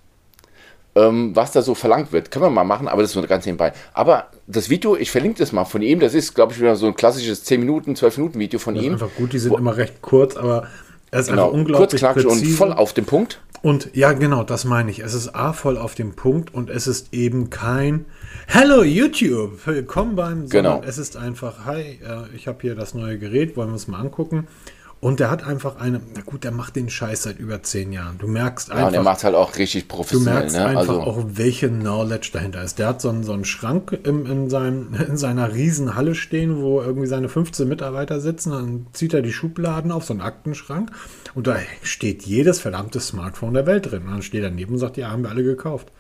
[1.35, 2.31] was da so verlangt wird.
[2.31, 3.73] Können wir mal machen, aber das ist nur ganz nebenbei.
[3.93, 6.01] Aber das Video, ich verlinke das mal von ihm.
[6.01, 8.83] Das ist, glaube ich, wieder so ein klassisches 10 Minuten, 12 Minuten Video von Das
[8.83, 8.93] ist ihm.
[8.95, 10.67] einfach gut, die sind immer recht kurz, aber
[11.11, 12.57] er ist Genau, einfach unglaublich kurz, knackig und präzise.
[12.57, 13.41] voll auf den Punkt.
[13.63, 15.01] Und ja, genau, das meine ich.
[15.01, 18.05] Es ist A voll auf dem Punkt und es ist eben kein
[18.47, 20.83] Hello YouTube, willkommen beim, sondern Genau.
[20.87, 21.99] es ist einfach, hi, äh,
[22.35, 24.47] ich habe hier das neue Gerät, wollen wir es mal angucken.
[24.99, 28.17] Und der hat einfach eine, na gut, der macht den Scheiß seit über zehn Jahren.
[28.19, 30.35] Du merkst Ja, und er einfach, macht halt auch richtig du professionell.
[30.35, 30.65] merkst Ne?
[30.65, 32.79] einfach Also, auch, welche Knowledge dahinter ist.
[32.79, 36.63] Der hat so einen, so einen Schrank im, in, seinem, in seiner riesen Halle stehen,
[36.63, 38.51] wo irgendwie seine 15 Mitarbeiter sitzen.
[38.53, 40.91] Dann zieht er die Schubladen auf, so einen Aktenschrank.
[41.35, 44.05] Und da steht jedes verdammte Smartphone der Welt drin.
[44.07, 45.93] Und dann steht er daneben und sagt, ja, haben wir alle gekauft.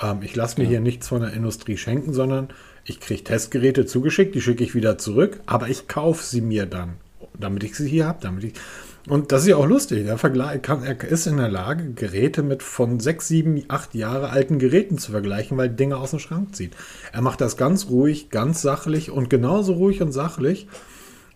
[0.00, 2.48] Ähm, ich lasse mir hier nichts von der Industrie schenken, sondern
[2.84, 6.94] ich kriege Testgeräte zugeschickt, die schicke ich wieder zurück, aber ich kaufe sie mir dann,
[7.42, 8.52] damit ich sie hier habe, damit ich...
[9.08, 10.06] Und das ist ja auch lustig.
[10.06, 14.30] Er, vergleich- kann, er ist in der Lage, Geräte mit von sechs, sieben, acht Jahre
[14.30, 16.74] alten Geräten zu vergleichen, weil Dinge aus dem Schrank zieht.
[17.12, 20.68] Er macht das ganz ruhig, ganz sachlich und genauso ruhig und sachlich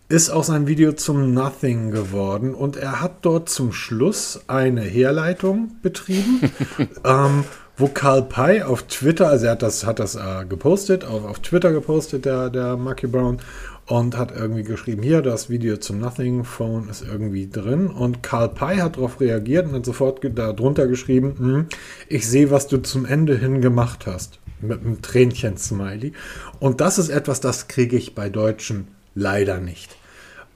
[0.09, 5.75] ist auch sein Video zum Nothing geworden und er hat dort zum Schluss eine Herleitung
[5.81, 6.49] betrieben,
[7.03, 7.43] ähm,
[7.75, 11.39] wo Karl Pei auf Twitter, also er hat das, hat das äh, gepostet, auf, auf
[11.39, 13.39] Twitter gepostet, der, der Marky Brown,
[13.87, 17.87] und hat irgendwie geschrieben, hier, das Video zum Nothing Phone ist irgendwie drin.
[17.87, 21.65] Und Karl Pei hat darauf reagiert und hat sofort darunter geschrieben, hm,
[22.09, 24.39] ich sehe, was du zum Ende hin gemacht hast.
[24.59, 26.13] Mit einem Tränchen-Smiley.
[26.59, 29.95] Und das ist etwas, das kriege ich bei Deutschen leider nicht.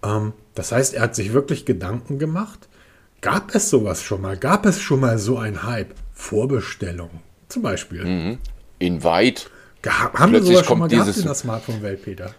[0.03, 2.67] Ähm, das heißt, er hat sich wirklich Gedanken gemacht.
[3.21, 4.35] Gab es sowas schon mal?
[4.37, 5.93] Gab es schon mal so ein Hype?
[6.13, 7.09] Vorbestellung
[7.47, 8.37] zum Beispiel.
[8.79, 9.43] Invite.
[9.83, 12.33] Ga- Haben wir Plötzlich sowas schon mal gehabt in der Smartphone-Welt, Peter?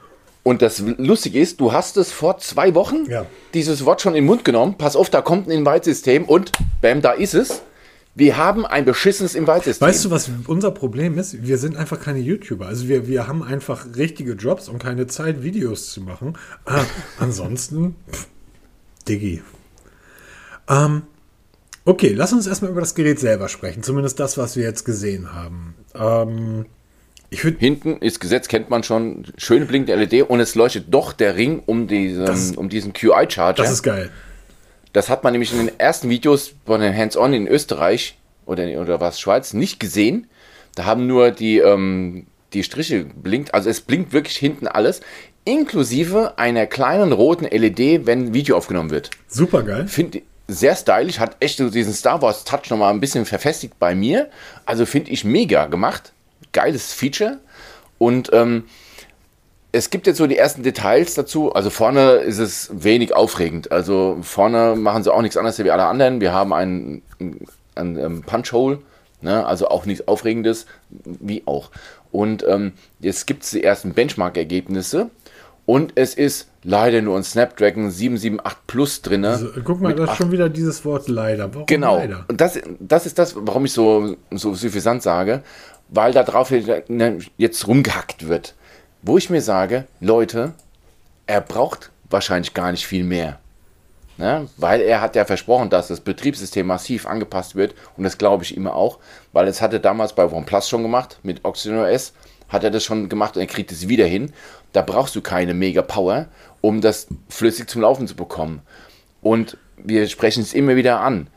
[0.45, 3.27] Und das Lustige ist, du hast es vor zwei Wochen, Ja.
[3.55, 4.77] dieses Wort schon in den Mund genommen.
[4.77, 6.51] Pass auf, da kommt ein Invite-System und
[6.81, 7.63] bam, da ist es.
[8.15, 9.89] Wir haben ein beschissenes Invite-System.
[9.89, 11.47] Weißt du, was unser Problem ist?
[11.47, 12.67] Wir sind einfach keine YouTuber.
[12.67, 16.37] Also wir, wir haben einfach richtige Jobs und keine Zeit, Videos zu machen.
[16.67, 16.85] Ah,
[17.21, 18.27] ansonsten, pff,
[19.09, 19.43] Diggi.
[20.69, 21.03] Ähm,
[21.85, 23.83] okay, lass uns erstmal über das Gerät selber sprechen.
[23.83, 25.75] Zumindest das, was wir jetzt gesehen haben.
[25.95, 26.67] Ähm,
[27.33, 31.13] ich würde Hinten ist Gesetz, kennt man schon, schöne blinkende LED und es leuchtet doch
[31.13, 33.63] der Ring um diesen, Das- um diesen QI-Charger.
[33.63, 34.11] Das ist geil.
[34.93, 39.01] Das hat man nämlich in den ersten Videos von den Hands-On in Österreich oder, oder
[39.01, 40.27] was, Schweiz nicht gesehen.
[40.75, 43.55] Da haben nur die, ähm, die Striche blinkt.
[43.55, 45.01] Also es blinkt wirklich hinten alles,
[45.47, 49.11] inklusive einer kleinen roten LED, wenn Video aufgenommen wird.
[49.29, 49.89] Super geil.
[49.89, 53.95] Finde sehr stylisch, hat echt so diesen Star Wars Touch nochmal ein bisschen verfestigt bei
[53.95, 54.29] mir.
[54.67, 56.12] Also finde ich mega gemacht.
[56.53, 57.39] Geiles Feature.
[57.99, 58.65] Und ähm,
[59.73, 61.53] es gibt jetzt so die ersten Details dazu.
[61.55, 63.73] Also vorne ist es wenig aufregend.
[63.73, 66.21] Also vorne machen sie auch nichts anderes wie alle anderen.
[66.21, 67.03] Wir haben einen,
[67.75, 68.81] einen ähm, Punch-Hole,
[69.23, 69.47] ne?
[69.47, 71.71] also auch nichts Aufregendes, wie auch.
[72.11, 75.11] Und ähm, jetzt gibt es die ersten Benchmark-Ergebnisse.
[75.65, 79.25] Und es ist leider nur ein Snapdragon 778 Plus drin.
[79.25, 81.55] Also, guck mal, da ist schon wieder dieses Wort leider.
[81.55, 81.97] Warum Genau.
[81.99, 82.25] leider?
[82.29, 85.43] Und das, das ist das, warum ich so, so suffisant sage,
[85.93, 86.51] weil da drauf
[87.37, 88.55] jetzt rumgehackt wird.
[89.03, 90.55] Wo ich mir sage, Leute,
[91.27, 93.39] er braucht wahrscheinlich gar nicht viel mehr.
[94.17, 94.49] Ne?
[94.57, 98.57] Weil er hat ja versprochen, dass das Betriebssystem massiv angepasst wird und das glaube ich
[98.57, 98.99] immer auch,
[99.33, 102.13] weil es hatte damals bei OnePlus schon gemacht mit Oxygen OS,
[102.49, 104.33] hat er das schon gemacht und er kriegt es wieder hin.
[104.73, 106.27] Da brauchst du keine mega Power,
[106.61, 108.63] um das flüssig zum Laufen zu bekommen.
[109.21, 111.29] Und wir sprechen es immer wieder an.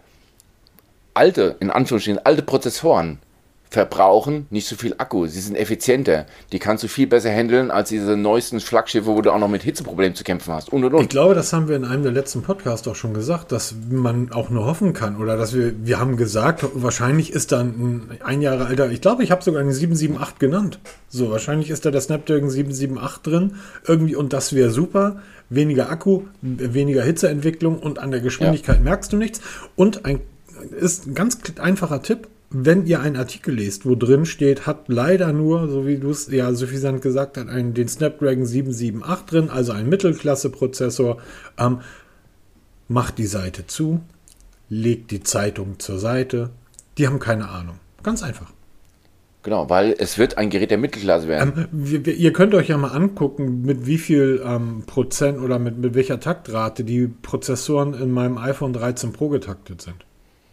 [1.13, 3.19] Alte, in Anführungsstrichen, alte Prozessoren
[3.75, 5.27] verbrauchen nicht so viel Akku.
[5.27, 6.25] Sie sind effizienter.
[6.53, 9.63] Die kannst du viel besser handeln als diese neuesten Flaggschiffe, wo du auch noch mit
[9.63, 10.71] Hitzeproblemen zu kämpfen hast.
[10.71, 11.09] Und und Ich und.
[11.09, 14.49] glaube, das haben wir in einem der letzten Podcasts auch schon gesagt, dass man auch
[14.49, 18.65] nur hoffen kann oder dass wir, wir haben gesagt, wahrscheinlich ist dann ein ein Jahre
[18.67, 20.79] alter, ich glaube, ich habe sogar einen 778 genannt.
[21.09, 25.21] So, wahrscheinlich ist da der Snapdragon 778 drin irgendwie und das wäre super.
[25.49, 29.41] Weniger Akku, weniger Hitzeentwicklung und an der Geschwindigkeit merkst du nichts.
[29.75, 30.21] Und ein
[30.79, 35.33] ist ein ganz einfacher Tipp, wenn ihr einen Artikel lest, wo drin steht, hat leider
[35.33, 39.73] nur, so wie du es ja suffisant gesagt hast, einen, den Snapdragon 778 drin, also
[39.73, 41.17] ein Mittelklasse-Prozessor,
[41.57, 41.81] ähm,
[42.87, 43.99] macht die Seite zu,
[44.69, 46.51] legt die Zeitung zur Seite.
[46.97, 47.75] Die haben keine Ahnung.
[48.03, 48.53] Ganz einfach.
[49.43, 51.67] Genau, weil es wird ein Gerät der Mittelklasse werden.
[51.73, 55.93] Ähm, ihr könnt euch ja mal angucken, mit wie viel ähm, Prozent oder mit, mit
[55.93, 60.04] welcher Taktrate die Prozessoren in meinem iPhone 13 Pro getaktet sind.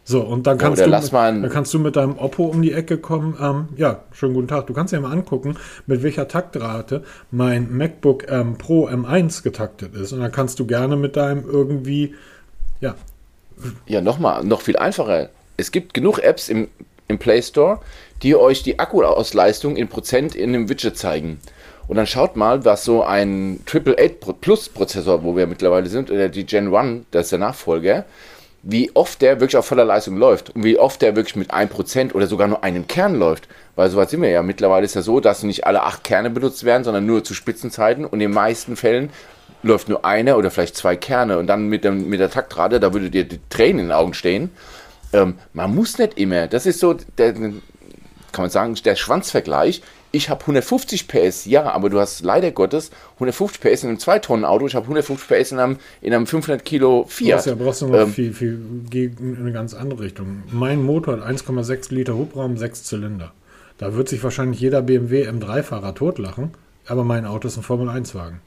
[0.05, 2.97] So, und dann kannst, ja, du, dann kannst du mit deinem Oppo um die Ecke
[2.97, 3.37] kommen.
[3.39, 4.67] Ähm, ja, schönen guten Tag.
[4.67, 10.11] Du kannst dir mal angucken, mit welcher Taktrate mein MacBook ähm, Pro M1 getaktet ist.
[10.11, 12.15] Und dann kannst du gerne mit deinem irgendwie,
[12.81, 12.95] ja.
[13.85, 15.29] Ja, nochmal, noch viel einfacher.
[15.55, 16.67] Es gibt genug Apps im,
[17.07, 17.79] im Play Store,
[18.23, 21.39] die euch die Akkuausleistung in Prozent in einem Widget zeigen.
[21.87, 26.11] Und dann schaut mal, was so ein Triple 8 Plus Prozessor, wo wir mittlerweile sind,
[26.11, 28.05] oder die Gen 1, das ist der Nachfolger,
[28.63, 32.13] wie oft der wirklich auf voller Leistung läuft und wie oft der wirklich mit 1%
[32.13, 33.49] oder sogar nur einem Kern läuft.
[33.75, 34.41] Weil soweit sind wir ja.
[34.41, 38.05] Mittlerweile ist ja so, dass nicht alle acht Kerne benutzt werden, sondern nur zu Spitzenzeiten
[38.05, 39.09] und in den meisten Fällen
[39.63, 42.93] läuft nur einer oder vielleicht zwei Kerne und dann mit, dem, mit der Taktrate, da
[42.93, 44.49] würde dir die Tränen in den Augen stehen.
[45.11, 47.53] Ähm, man muss nicht immer, das ist so, der, kann
[48.37, 49.81] man sagen, der Schwanzvergleich
[50.13, 54.67] ich habe 150 PS, ja, aber du hast leider Gottes 150 PS in einem 2-Tonnen-Auto,
[54.67, 57.45] ich habe 150 PS in einem, in einem 500 Kilo Fiat.
[57.47, 60.43] Ja, brauchst du noch ähm, viel, viel gegen eine ganz andere Richtung.
[60.51, 63.33] Mein Motor hat 1,6 Liter Hubraum, 6 Zylinder.
[63.79, 66.51] Da wird sich wahrscheinlich jeder BMW M3-Fahrer totlachen,
[66.85, 68.39] aber mein Auto ist ein Formel-1-Wagen.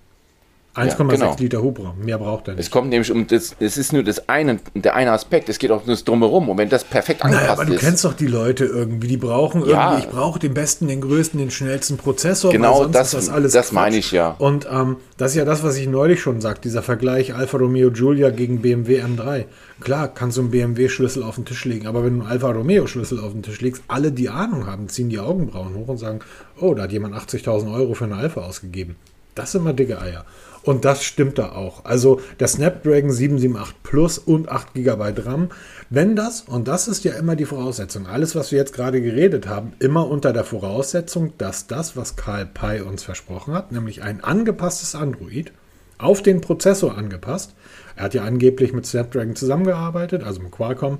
[0.76, 1.36] 1,6 ja, genau.
[1.38, 2.64] Liter Hubraum, mehr braucht er nicht.
[2.64, 5.70] Es kommt nämlich um das, es ist nur das eine, der eine Aspekt, es geht
[5.70, 6.50] auch nur Drumherum.
[6.50, 9.66] Und wenn das perfekt angepasst naja, aber du kennst doch die Leute irgendwie, die brauchen
[9.66, 9.90] ja.
[9.90, 12.52] irgendwie, ich brauche den besten, den größten, den schnellsten Prozessor.
[12.52, 14.36] Genau, das, das alles das meine ich ja.
[14.38, 17.90] Und ähm, das ist ja das, was ich neulich schon sagte, dieser Vergleich Alfa Romeo
[17.90, 19.46] Giulia gegen BMW M3.
[19.80, 23.20] Klar, kannst du einen BMW-Schlüssel auf den Tisch legen, aber wenn du einen Alfa Romeo-Schlüssel
[23.20, 26.20] auf den Tisch legst, alle, die Ahnung haben, ziehen die Augenbrauen hoch und sagen,
[26.60, 28.96] oh, da hat jemand 80.000 Euro für eine Alfa ausgegeben.
[29.36, 30.24] Das sind immer dicke Eier.
[30.66, 31.84] Und das stimmt da auch.
[31.84, 35.50] Also der Snapdragon 778 Plus und 8 GB RAM.
[35.90, 39.46] Wenn das, und das ist ja immer die Voraussetzung, alles, was wir jetzt gerade geredet
[39.46, 44.24] haben, immer unter der Voraussetzung, dass das, was Karl Pei uns versprochen hat, nämlich ein
[44.24, 45.52] angepasstes Android,
[45.98, 47.54] auf den Prozessor angepasst.
[47.94, 50.98] Er hat ja angeblich mit Snapdragon zusammengearbeitet, also mit Qualcomm.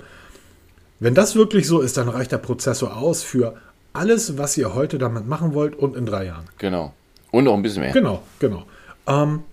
[1.01, 3.57] Wenn das wirklich so ist, dann reicht der Prozessor aus für
[3.93, 6.45] alles, was ihr heute damit machen wollt und in drei Jahren.
[6.59, 6.95] Genau.
[7.31, 7.93] Und noch ein bisschen mehr.
[7.93, 8.65] Genau, genau.
[9.07, 9.45] Ähm,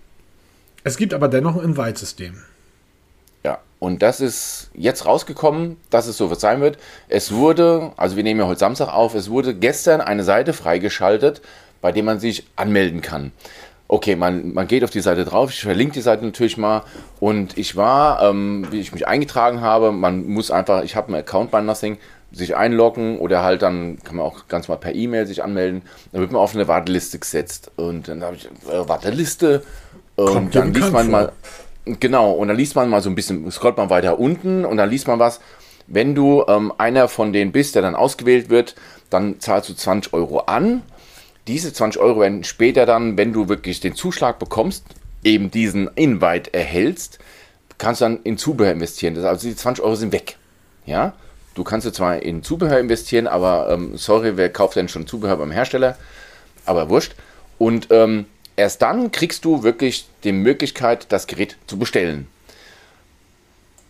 [0.83, 2.36] es gibt aber dennoch ein Invite-System.
[3.43, 6.77] Ja, und das ist jetzt rausgekommen, dass es so sein wird.
[7.09, 11.41] Es wurde, also wir nehmen ja heute Samstag auf, es wurde gestern eine Seite freigeschaltet,
[11.81, 13.31] bei der man sich anmelden kann.
[13.89, 16.83] Okay, man, man geht auf die Seite drauf, ich verlinke die Seite natürlich mal.
[17.19, 21.17] Und ich war, ähm, wie ich mich eingetragen habe, man muss einfach, ich habe einen
[21.17, 21.97] Account bei Nothing,
[22.33, 25.83] sich einloggen oder halt dann kann man auch ganz mal per E-Mail sich anmelden.
[26.11, 27.71] Dann wird man auf eine Warteliste gesetzt.
[27.75, 29.63] Und dann habe ich äh, Warteliste,
[30.15, 31.31] und dann liest man mal,
[31.85, 34.89] genau, und dann liest man mal so ein bisschen, scrollt man weiter unten und dann
[34.89, 35.39] liest man was.
[35.87, 38.75] Wenn du ähm, einer von denen bist, der dann ausgewählt wird,
[39.09, 40.81] dann zahlst du 20 Euro an.
[41.47, 44.85] Diese 20 Euro werden später dann, wenn du wirklich den Zuschlag bekommst,
[45.23, 47.19] eben diesen Invite erhältst,
[47.77, 49.15] kannst du dann in Zubehör investieren.
[49.15, 50.37] Das, also die 20 Euro sind weg.
[50.85, 51.13] Ja,
[51.53, 55.37] du kannst du zwar in Zubehör investieren, aber ähm, sorry, wer kauft denn schon Zubehör
[55.37, 55.97] beim Hersteller?
[56.65, 57.15] Aber wurscht.
[57.57, 62.27] Und ähm, erst dann kriegst du wirklich die Möglichkeit, das Gerät zu bestellen.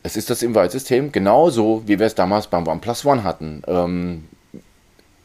[0.04, 3.64] Es ist das Invite-System, genauso wie wir es damals beim OnePlus One hatten.
[3.68, 4.26] Ähm,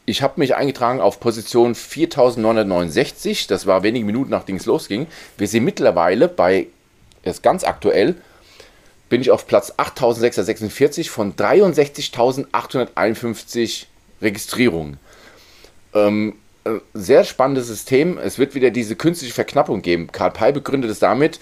[0.05, 5.05] ich habe mich eingetragen auf Position 4969, das war wenige Minuten nachdem es losging.
[5.37, 6.67] Wir sind mittlerweile bei,
[7.23, 8.15] ist ganz aktuell,
[9.09, 13.85] bin ich auf Platz 8646 von 63.851
[14.21, 14.97] Registrierungen.
[15.93, 18.17] Ähm, äh, sehr spannendes System.
[18.17, 20.11] Es wird wieder diese künstliche Verknappung geben.
[20.11, 21.39] Karl Pei begründet es damit,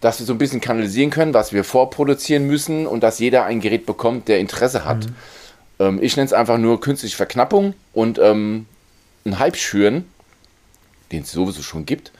[0.00, 3.60] dass wir so ein bisschen kanalisieren können, was wir vorproduzieren müssen und dass jeder ein
[3.60, 5.06] Gerät bekommt, der Interesse hat.
[5.06, 5.14] Mhm.
[5.80, 8.66] Ähm, ich nenne es einfach nur künstliche Verknappung und ähm,
[9.24, 10.04] einen Hype schüren,
[11.12, 12.12] den es sowieso schon gibt.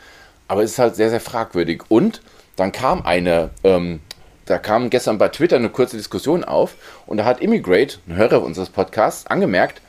[0.48, 1.82] Aber es ist halt sehr, sehr fragwürdig.
[1.88, 2.20] Und
[2.56, 4.00] dann kam eine, ähm,
[4.46, 6.74] da kam gestern bei Twitter eine kurze Diskussion auf
[7.06, 9.80] und da hat Immigrate, ein Hörer unseres Podcasts, angemerkt,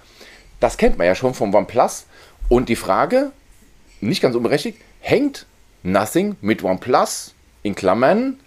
[0.59, 2.05] das kennt man ja schon vom OnePlus,
[2.47, 3.31] und die Frage,
[4.01, 5.45] nicht ganz unberechtigt, hängt
[5.83, 7.33] Nothing mit OnePlus
[7.63, 8.39] in Klammern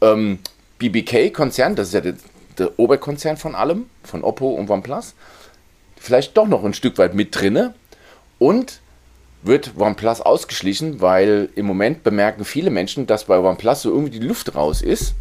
[0.00, 0.38] ähm,
[0.78, 2.14] BBK-Konzern, das ist ja der,
[2.58, 5.14] der Oberkonzern von allem, von Oppo und OnePlus,
[5.96, 7.74] vielleicht doch noch ein Stück weit mit drinne
[8.38, 8.80] und
[9.42, 14.26] wird OnePlus ausgeschlichen, weil im Moment bemerken viele Menschen, dass bei OnePlus so irgendwie die
[14.26, 15.14] Luft raus ist,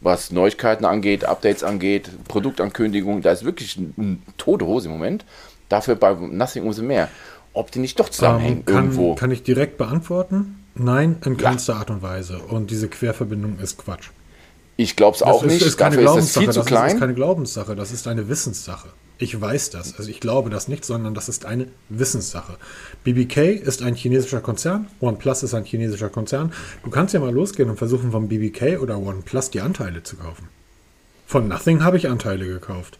[0.00, 5.24] was Neuigkeiten angeht, Updates angeht, Produktankündigungen, da ist wirklich eine tote Hose im Moment.
[5.68, 7.08] Dafür bei Nothing umso mehr
[7.56, 9.14] ob die nicht doch zusammenhängen ähm, kann, irgendwo.
[9.14, 10.62] Kann ich direkt beantworten?
[10.74, 11.78] Nein, in keinster ja.
[11.80, 12.38] Art und Weise.
[12.38, 14.10] Und diese Querverbindung ist Quatsch.
[14.76, 15.62] Ich glaube es auch ist, nicht.
[15.62, 16.84] Ist keine Dafür ist das viel zu klein.
[16.84, 18.88] Das ist keine Glaubenssache, das ist eine Wissenssache.
[19.18, 19.96] Ich weiß das.
[19.96, 22.56] Also ich glaube das nicht, sondern das ist eine Wissenssache.
[23.02, 26.52] BBK ist ein chinesischer Konzern, OnePlus ist ein chinesischer Konzern.
[26.84, 30.48] Du kannst ja mal losgehen und versuchen, von BBK oder OnePlus die Anteile zu kaufen.
[31.26, 32.98] Von Nothing habe ich Anteile gekauft.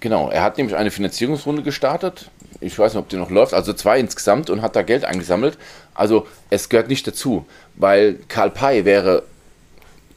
[0.00, 2.30] Genau, er hat nämlich eine Finanzierungsrunde gestartet.
[2.60, 5.58] Ich weiß nicht, ob die noch läuft, also zwei insgesamt und hat da Geld eingesammelt.
[5.94, 9.24] Also es gehört nicht dazu, weil Karl Pei wäre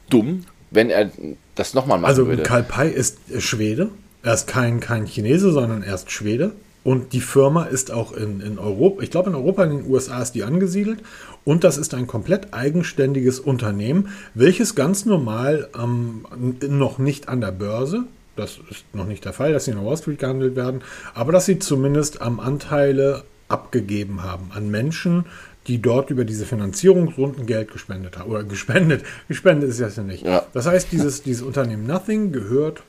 [0.08, 1.10] dumm, wenn er
[1.54, 2.42] das nochmal machen Also würde.
[2.42, 3.90] Karl Pei ist Schwede.
[4.22, 6.52] Er ist kein, kein Chinese, sondern er ist Schwede.
[6.82, 10.22] Und die Firma ist auch in, in Europa, ich glaube in Europa, in den USA
[10.22, 11.00] ist die angesiedelt.
[11.44, 16.24] Und das ist ein komplett eigenständiges Unternehmen, welches ganz normal ähm,
[16.66, 18.04] noch nicht an der Börse,
[18.36, 20.80] das ist noch nicht der Fall, dass sie in der Wall Street gehandelt werden,
[21.14, 25.26] aber dass sie zumindest am Anteile abgegeben haben an Menschen,
[25.66, 28.30] die dort über diese Finanzierungsrunden Geld gespendet haben.
[28.30, 29.04] Oder gespendet.
[29.28, 30.24] Gespendet ist das ja nicht.
[30.24, 30.46] Ja.
[30.54, 32.82] Das heißt, dieses, dieses Unternehmen Nothing gehört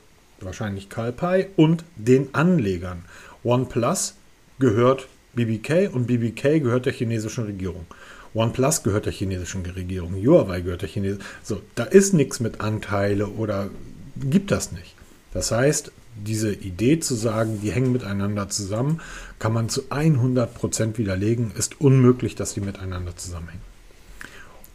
[0.44, 3.04] wahrscheinlich Pei und den Anlegern.
[3.44, 4.14] OnePlus
[4.58, 7.86] gehört BBK und BBK gehört der chinesischen Regierung.
[8.34, 10.14] OnePlus gehört der chinesischen Regierung.
[10.14, 11.24] Huawei gehört der chinesischen.
[11.42, 13.70] So, da ist nichts mit Anteile oder
[14.16, 14.94] gibt das nicht.
[15.32, 19.00] Das heißt, diese Idee zu sagen, die hängen miteinander zusammen,
[19.38, 21.52] kann man zu 100% widerlegen.
[21.56, 23.71] Ist unmöglich, dass die miteinander zusammenhängen.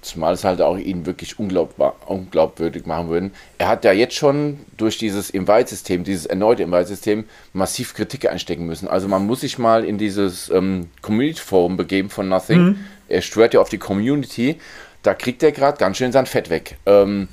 [0.01, 3.33] Zumal es halt auch ihn wirklich unglaubbar, unglaubwürdig machen würden.
[3.57, 8.87] Er hat ja jetzt schon durch dieses Invite-System, dieses erneute Invite-System, massiv Kritik einstecken müssen.
[8.87, 12.77] Also man muss sich mal in dieses ähm, Community-Forum begeben von Nothing.
[13.09, 14.57] Er stört ja auf die Community.
[15.01, 16.77] Da kriegt er gerade ganz schön sein Fett weg.
[16.85, 17.27] Ähm,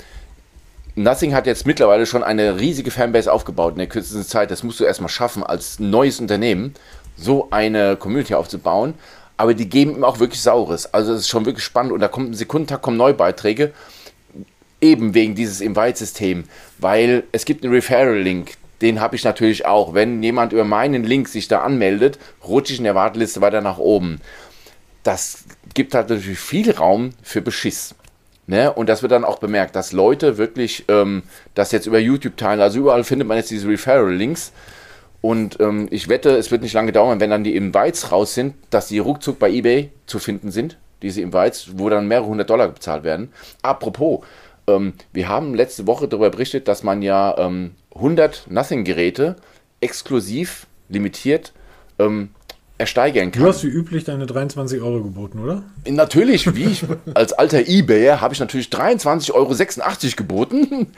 [0.96, 4.50] Nothing hat jetzt mittlerweile schon eine riesige Fanbase aufgebaut in der kürzesten Zeit.
[4.50, 6.74] Das musst du erstmal schaffen, als neues Unternehmen
[7.16, 8.94] so eine Community aufzubauen.
[9.36, 10.92] Aber die geben ihm auch wirklich Saures.
[10.92, 13.72] Also es ist schon wirklich spannend und da kommt im Sekundentag kommen neue Beiträge.
[14.80, 16.44] Eben wegen dieses Invite-System.
[16.78, 18.52] Weil es gibt einen Referral-Link.
[18.80, 19.94] Den habe ich natürlich auch.
[19.94, 23.78] Wenn jemand über meinen Link sich da anmeldet, rutsche ich in der Warteliste weiter nach
[23.78, 24.20] oben.
[25.02, 27.94] Das gibt halt natürlich viel Raum für Beschiss.
[28.46, 28.72] Ne?
[28.72, 31.22] Und das wird dann auch bemerkt, dass Leute wirklich ähm,
[31.54, 32.60] das jetzt über YouTube teilen.
[32.60, 34.52] Also überall findet man jetzt diese Referral-Links.
[35.24, 38.56] Und ähm, ich wette, es wird nicht lange dauern, wenn dann die Invites raus sind,
[38.68, 42.68] dass die ruckzuck bei eBay zu finden sind, diese Invites, wo dann mehrere hundert Dollar
[42.68, 43.32] bezahlt werden.
[43.62, 44.20] Apropos,
[44.66, 49.36] ähm, wir haben letzte Woche darüber berichtet, dass man ja ähm, 100 Nothing-Geräte
[49.80, 51.54] exklusiv, limitiert
[51.98, 52.28] ähm,
[52.76, 53.44] ersteigern kann.
[53.44, 55.62] Du hast wie üblich deine 23 Euro geboten, oder?
[55.88, 59.54] Natürlich, wie ich als alter Ebayer habe ich natürlich 23,86 Euro
[60.18, 60.88] geboten.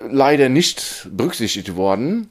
[0.08, 2.28] Leider nicht berücksichtigt worden.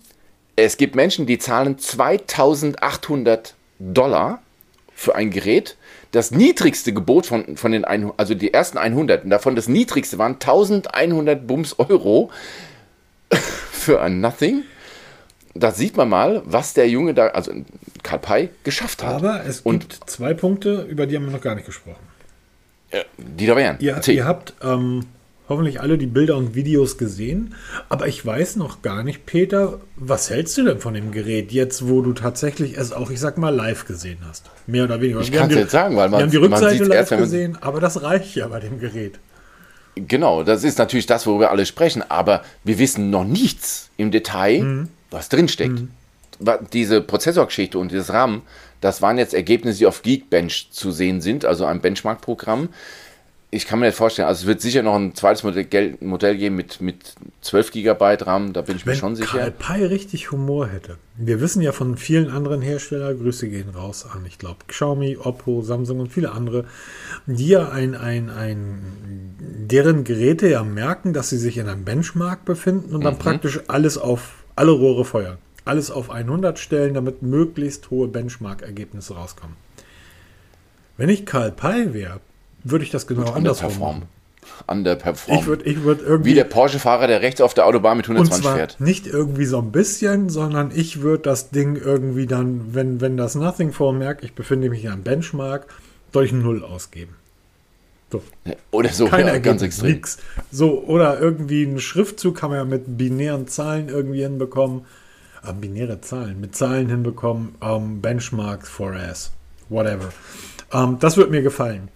[0.56, 4.42] Es gibt Menschen, die zahlen 2800 Dollar
[4.94, 5.76] für ein Gerät.
[6.12, 10.18] Das niedrigste Gebot von, von den, ein, also die ersten 100, und davon das niedrigste
[10.18, 12.32] waren 1100 Bums Euro
[13.30, 14.64] für ein Nothing.
[15.54, 17.52] Da sieht man mal, was der Junge da, also
[18.04, 19.16] Karl Pei, geschafft hat.
[19.16, 22.00] Aber es Und- gibt zwei Punkte, über die haben wir noch gar nicht gesprochen.
[23.18, 23.78] die da wären.
[23.80, 25.06] Ihr, ihr habt ähm,
[25.48, 27.54] hoffentlich alle die Bilder und Videos gesehen,
[27.90, 31.88] aber ich weiß noch gar nicht, Peter, was hältst du denn von dem Gerät jetzt,
[31.88, 34.50] wo du tatsächlich es auch, ich sag mal, live gesehen hast?
[34.68, 35.22] Mehr oder weniger.
[35.22, 38.02] Ich kann's die- jetzt sagen, weil man- Wir haben die Rückseite live gesehen, aber das
[38.02, 39.20] reicht ja bei dem Gerät.
[39.96, 44.62] Genau, das ist natürlich das, worüber alle sprechen, aber wir wissen noch nichts im Detail,
[44.62, 44.90] Mhm.
[45.12, 45.84] was drinsteckt.
[46.40, 48.42] Wa- Diese Prozessorgeschichte und dieses RAM,
[48.82, 52.68] das waren jetzt Ergebnisse, die auf Geekbench zu sehen sind, also ein Benchmark-Programm.
[53.52, 56.56] Ich kann mir nicht vorstellen, also es wird sicher noch ein zweites Modell, Modell geben
[56.56, 59.52] mit, mit 12 GB RAM, da bin ich mir Wenn schon Karl sicher.
[59.52, 60.98] Pei richtig Humor hätte.
[61.16, 65.62] Wir wissen ja von vielen anderen Herstellern, Grüße gehen raus an, ich glaube, Xiaomi, Oppo,
[65.62, 66.66] Samsung und viele andere,
[67.28, 68.82] die ja ein, ein, ein,
[69.40, 73.04] deren Geräte ja merken, dass sie sich in einem Benchmark befinden und Mhm.
[73.06, 75.38] dann praktisch alles auf alle Rohre feuern.
[75.64, 79.56] Alles auf 100 stellen, damit möglichst hohe Benchmark-Ergebnisse rauskommen.
[80.98, 82.20] Wenn ich Karl Pei wäre,
[82.66, 83.96] würde ich das genau andersrum Underperform.
[84.00, 84.10] machen.
[84.68, 85.40] Underperform.
[85.40, 88.16] Ich würde ich würd irgendwie Wie der Porsche-Fahrer, der rechts auf der Autobahn mit und
[88.16, 88.82] 120 zwar fährt.
[88.82, 93.36] nicht irgendwie so ein bisschen, sondern ich würde das Ding irgendwie dann, wenn, wenn das
[93.36, 95.68] Nothing vormerkt, ich befinde mich am Benchmark,
[96.24, 97.16] ich Null ausgeben.
[98.12, 98.24] So,
[98.72, 99.92] Oder so, kein ja, ganz extrem.
[99.92, 100.18] nix.
[100.52, 104.86] So, oder irgendwie ein Schriftzug kann man ja mit binären Zahlen irgendwie hinbekommen.
[105.46, 107.56] Äh, binäre Zahlen, mit Zahlen hinbekommen.
[107.62, 109.32] Ähm, Benchmarks for ass.
[109.70, 110.10] Whatever.
[110.72, 111.90] Ähm, das wird mir gefallen.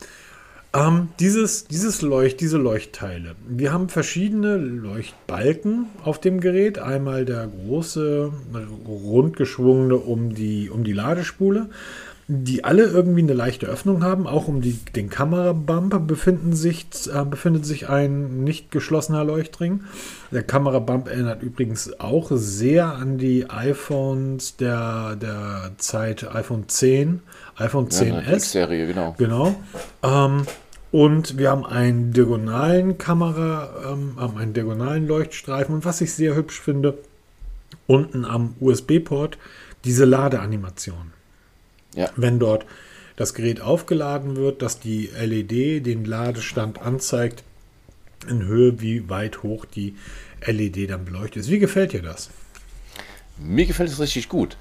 [0.72, 3.36] Ähm, dieses, dieses Leucht, diese Leuchtteile.
[3.48, 6.78] Wir haben verschiedene Leuchtbalken auf dem Gerät.
[6.78, 8.32] Einmal der große,
[8.88, 11.70] rundgeschwungene um die, um die Ladespule.
[12.32, 14.28] Die alle irgendwie eine leichte Öffnung haben.
[14.28, 19.82] Auch um die, den Kamerabump befinden sich, äh, befindet sich ein nicht geschlossener Leuchtring.
[20.32, 27.22] Der Kamerabump erinnert übrigens auch sehr an die iPhones der, der Zeit iPhone 10,
[27.58, 28.32] iPhone 10s.
[28.32, 29.16] Ja, Serie, genau.
[29.18, 29.56] Genau.
[30.04, 30.46] Ähm,
[30.92, 35.74] und wir haben einen diagonalen Kamera, ähm, haben einen diagonalen Leuchtstreifen.
[35.74, 37.00] Und was ich sehr hübsch finde,
[37.88, 39.40] unten am USB-Port
[39.84, 41.19] diese Ladeanimation.
[41.96, 42.10] Ja.
[42.16, 42.66] Wenn dort
[43.16, 47.44] das Gerät aufgeladen wird, dass die LED den Ladestand anzeigt
[48.30, 49.96] in Höhe, wie weit hoch die
[50.46, 51.50] LED dann beleuchtet ist.
[51.50, 52.30] Wie gefällt dir das?
[53.38, 54.58] Mir gefällt es richtig gut.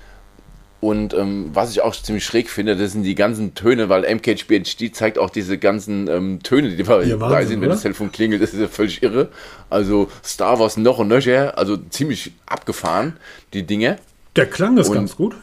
[0.81, 4.95] Und ähm, was ich auch ziemlich schräg finde, das sind die ganzen Töne, weil MKHBHD
[4.95, 7.75] zeigt auch diese ganzen ähm, Töne, die dabei ja, sind, wenn oder?
[7.75, 8.41] das Telefon klingelt.
[8.43, 9.29] Das ist ja völlig irre.
[9.71, 13.17] Also Star Wars noch und nöcher, also ziemlich abgefahren,
[13.55, 13.99] die Dinge.
[14.37, 15.35] Der Klang ist und ganz gut.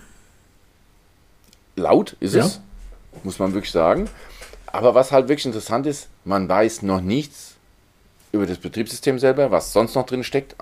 [1.76, 2.46] Laut ist ja.
[2.46, 2.60] es,
[3.24, 4.10] muss man wirklich sagen.
[4.68, 7.56] Aber was halt wirklich interessant ist, man weiß noch nichts
[8.32, 10.56] über das Betriebssystem selber, was sonst noch drin steckt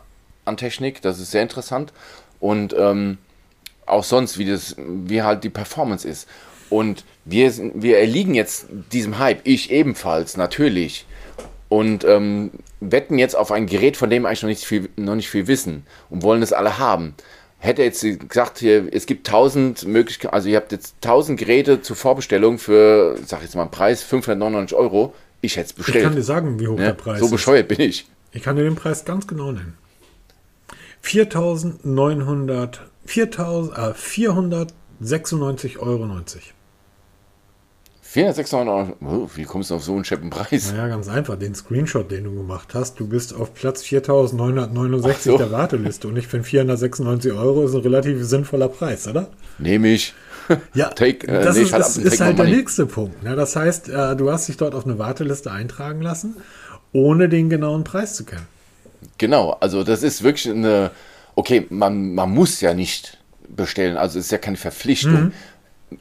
[0.45, 1.01] an Technik.
[1.01, 1.93] Das ist sehr interessant.
[2.39, 3.17] Und ähm,
[3.85, 6.27] auch sonst, wie, das, wie halt die Performance ist.
[6.69, 11.05] Und wir, wir erliegen jetzt diesem Hype, ich ebenfalls, natürlich.
[11.69, 15.15] Und ähm, wetten jetzt auf ein Gerät, von dem wir eigentlich noch nicht viel, noch
[15.15, 17.15] nicht viel wissen und wollen es alle haben.
[17.63, 21.95] Hätte jetzt gesagt, hier, es gibt tausend Möglichkeiten, also ihr habt jetzt tausend Geräte zur
[21.95, 25.13] Vorbestellung für, sag ich jetzt mal, einen Preis 599 Euro.
[25.39, 25.97] Ich hätte es bestellt.
[25.97, 27.25] Ich kann dir sagen, wie hoch ja, der Preis ist.
[27.25, 28.05] So bescheuert bin ich.
[28.33, 29.77] Ich kann dir den Preis ganz genau nennen.
[31.05, 33.93] 4.900 4.000, äh,
[35.01, 36.07] 496,90 Euro.
[38.13, 39.23] 496 Euro.
[39.23, 40.71] Oh, wie kommst du auf so einen scheppen Preis?
[40.71, 41.37] Naja, ganz einfach.
[41.37, 45.37] Den Screenshot, den du gemacht hast, du bist auf Platz 4.969 so.
[45.37, 46.07] der Warteliste.
[46.07, 49.29] Und ich finde 496 Euro ist ein relativ sinnvoller Preis, oder?
[49.57, 50.13] Nehme ich.
[50.73, 53.23] Ja, take, äh, das nee, ist, ist, ist halt der nächste Punkt.
[53.23, 53.33] Ne?
[53.33, 56.35] Das heißt, äh, du hast dich dort auf eine Warteliste eintragen lassen,
[56.91, 58.45] ohne den genauen Preis zu kennen.
[59.17, 60.91] Genau, also das ist wirklich eine
[61.35, 65.25] okay, man, man muss ja nicht bestellen, also ist ja keine Verpflichtung.
[65.25, 65.33] Mhm.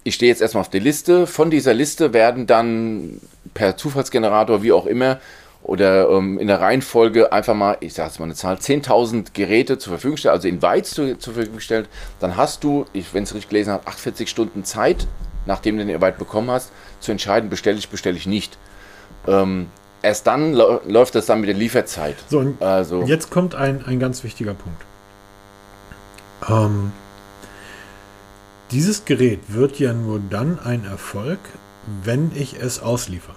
[0.05, 1.27] Ich stehe jetzt erstmal auf der Liste.
[1.27, 3.21] Von dieser Liste werden dann
[3.55, 5.19] per Zufallsgenerator, wie auch immer,
[5.63, 9.79] oder ähm, in der Reihenfolge einfach mal, ich sage jetzt mal eine Zahl, 10.000 Geräte
[9.79, 11.89] zur Verfügung gestellt, also in Bytes zu, zur Verfügung gestellt.
[12.21, 15.07] Dann hast du, wenn es richtig gelesen habe, 48 Stunden Zeit,
[15.47, 18.59] nachdem du den Invite bekommen hast, zu entscheiden, bestelle ich, bestelle ich nicht.
[19.29, 19.69] Ähm,
[20.03, 22.17] erst dann läuft das dann mit der Lieferzeit.
[22.29, 24.83] So, also, jetzt kommt ein, ein ganz wichtiger Punkt.
[26.49, 26.93] Ähm,
[28.73, 31.39] dieses Gerät wird ja nur dann ein Erfolg,
[32.05, 33.35] wenn ich es ausliefer.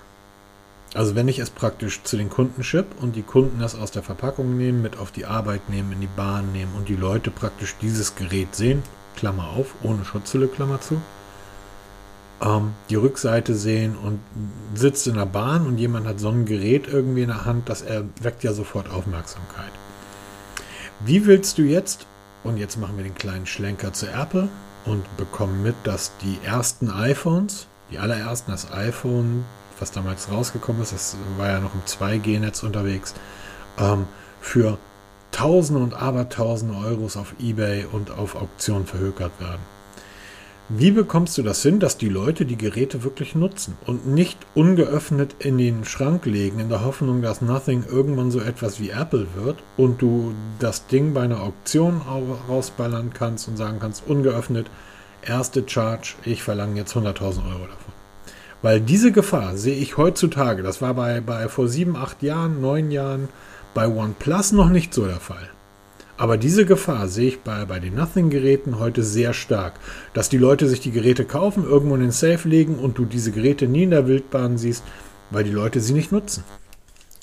[0.94, 4.02] Also wenn ich es praktisch zu den Kunden ship und die Kunden das aus der
[4.02, 7.76] Verpackung nehmen, mit auf die Arbeit nehmen, in die Bahn nehmen und die Leute praktisch
[7.82, 8.82] dieses Gerät sehen,
[9.18, 11.02] Klammer auf, ohne Schutzhülle, Klammer zu,
[12.42, 14.20] ähm, die Rückseite sehen und
[14.74, 17.82] sitzt in der Bahn und jemand hat so ein Gerät irgendwie in der Hand, das
[17.82, 19.72] erweckt ja sofort Aufmerksamkeit.
[21.06, 22.06] Wie willst du jetzt
[22.46, 24.48] und jetzt machen wir den kleinen Schlenker zu Apple
[24.86, 29.46] und bekommen mit, dass die ersten iPhones, die allerersten, das iPhone,
[29.80, 33.14] was damals rausgekommen ist, das war ja noch im 2G-Netz unterwegs,
[33.78, 34.08] ähm,
[34.42, 34.78] für
[35.32, 39.75] Tausende und Abertausende Euros auf Ebay und auf Auktionen verhökert werden.
[40.68, 45.36] Wie bekommst du das hin, dass die Leute die Geräte wirklich nutzen und nicht ungeöffnet
[45.38, 49.58] in den Schrank legen, in der Hoffnung, dass Nothing irgendwann so etwas wie Apple wird
[49.78, 52.02] und du das Ding bei einer Auktion
[52.50, 54.66] rausballern kannst und sagen kannst, ungeöffnet,
[55.22, 57.94] erste Charge, ich verlange jetzt 100.000 Euro davon.
[58.64, 62.90] Weil diese Gefahr sehe ich heutzutage, das war bei, bei vor sieben, acht Jahren, neun
[62.90, 63.30] Jahren
[63.76, 65.48] bei OnePlus noch nicht so der Fall.
[66.18, 69.74] Aber diese Gefahr sehe ich bei, bei den Nothing-Geräten heute sehr stark.
[70.14, 73.32] Dass die Leute sich die Geräte kaufen, irgendwo in den Safe legen und du diese
[73.32, 74.84] Geräte nie in der Wildbahn siehst,
[75.30, 76.44] weil die Leute sie nicht nutzen.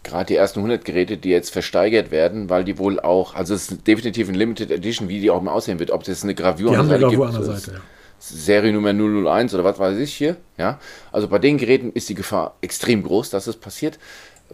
[0.03, 3.71] Gerade die ersten 100 Geräte, die jetzt versteigert werden, weil die wohl auch, also es
[3.71, 6.73] ist definitiv ein Limited Edition, wie die auch mal aussehen wird, ob das eine Gravur
[6.73, 7.81] die haben wir gibt, an der Seite, ja.
[8.19, 10.81] Serie Nummer 001 oder was weiß ich hier, ja.
[11.13, 13.99] Also bei den Geräten ist die Gefahr extrem groß, dass es passiert.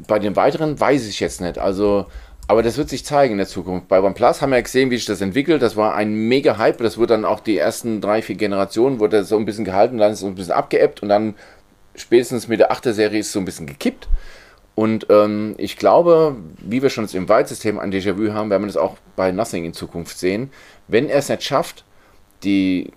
[0.07, 1.59] Bei den weiteren weiß ich jetzt nicht.
[1.59, 2.07] Also
[2.49, 3.89] aber das wird sich zeigen in der Zukunft.
[3.89, 5.61] Bei OnePlus haben wir gesehen, wie sich das entwickelt.
[5.61, 6.79] Das war ein mega Hype.
[6.79, 10.13] Das wurde dann auch die ersten drei, vier Generationen, wurde so ein bisschen gehalten, dann
[10.13, 11.35] ist es so ein bisschen abgeebbt und dann
[11.95, 14.09] spätestens mit der 8 Serie ist es so ein bisschen gekippt.
[14.75, 18.77] Und ähm, ich glaube, wie wir schon im Weitsystem ein Déjà-vu haben, werden wir das
[18.79, 20.51] auch bei Nothing in Zukunft sehen.
[20.87, 21.85] Wenn er es nicht schafft,
[22.45, 22.93] die,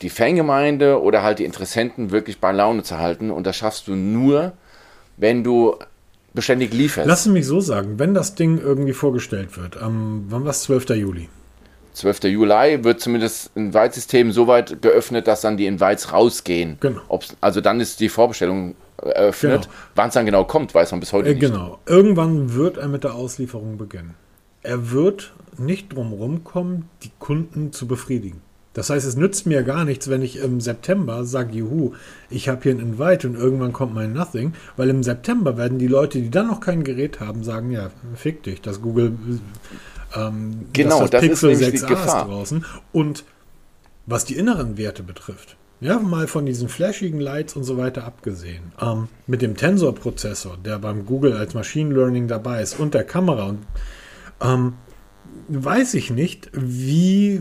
[0.00, 3.94] die Fangemeinde oder halt die Interessenten wirklich bei Laune zu halten, und das schaffst du
[3.94, 4.52] nur,
[5.18, 5.76] wenn du
[6.36, 7.08] beständig lieferst.
[7.08, 10.90] Lass mich so sagen, wenn das Ding irgendwie vorgestellt wird, am, wann war es, 12.
[10.90, 11.28] Juli?
[11.94, 12.24] 12.
[12.24, 16.76] Juli wird zumindest ein Weitsystem so weit geöffnet, dass dann die Invites rausgehen.
[16.78, 17.00] Genau.
[17.08, 19.62] Ob's, also dann ist die Vorbestellung eröffnet.
[19.62, 19.74] Genau.
[19.94, 21.40] Wann es dann genau kommt, weiß man bis heute Äh, nicht.
[21.40, 21.78] genau.
[21.86, 24.14] Irgendwann wird er mit der Auslieferung beginnen.
[24.62, 28.42] Er wird nicht drum rumkommen, die Kunden zu befriedigen.
[28.76, 31.94] Das heißt, es nützt mir gar nichts, wenn ich im September sage, juhu,
[32.28, 35.86] ich habe hier ein Invite und irgendwann kommt mein Nothing, weil im September werden die
[35.86, 39.14] Leute, die dann noch kein Gerät haben, sagen, ja, fick dich, das Google,
[40.14, 42.26] ähm, Genau, das ist nämlich die 6a Gefahr.
[42.26, 42.66] draußen.
[42.92, 43.24] Und
[44.04, 48.72] was die inneren Werte betrifft, ja, mal von diesen flashigen Lights und so weiter abgesehen,
[48.78, 53.44] ähm, mit dem Tensor-Prozessor, der beim Google als Machine Learning dabei ist und der Kamera
[53.44, 53.60] und
[54.42, 54.74] ähm,
[55.48, 57.40] weiß ich nicht, wie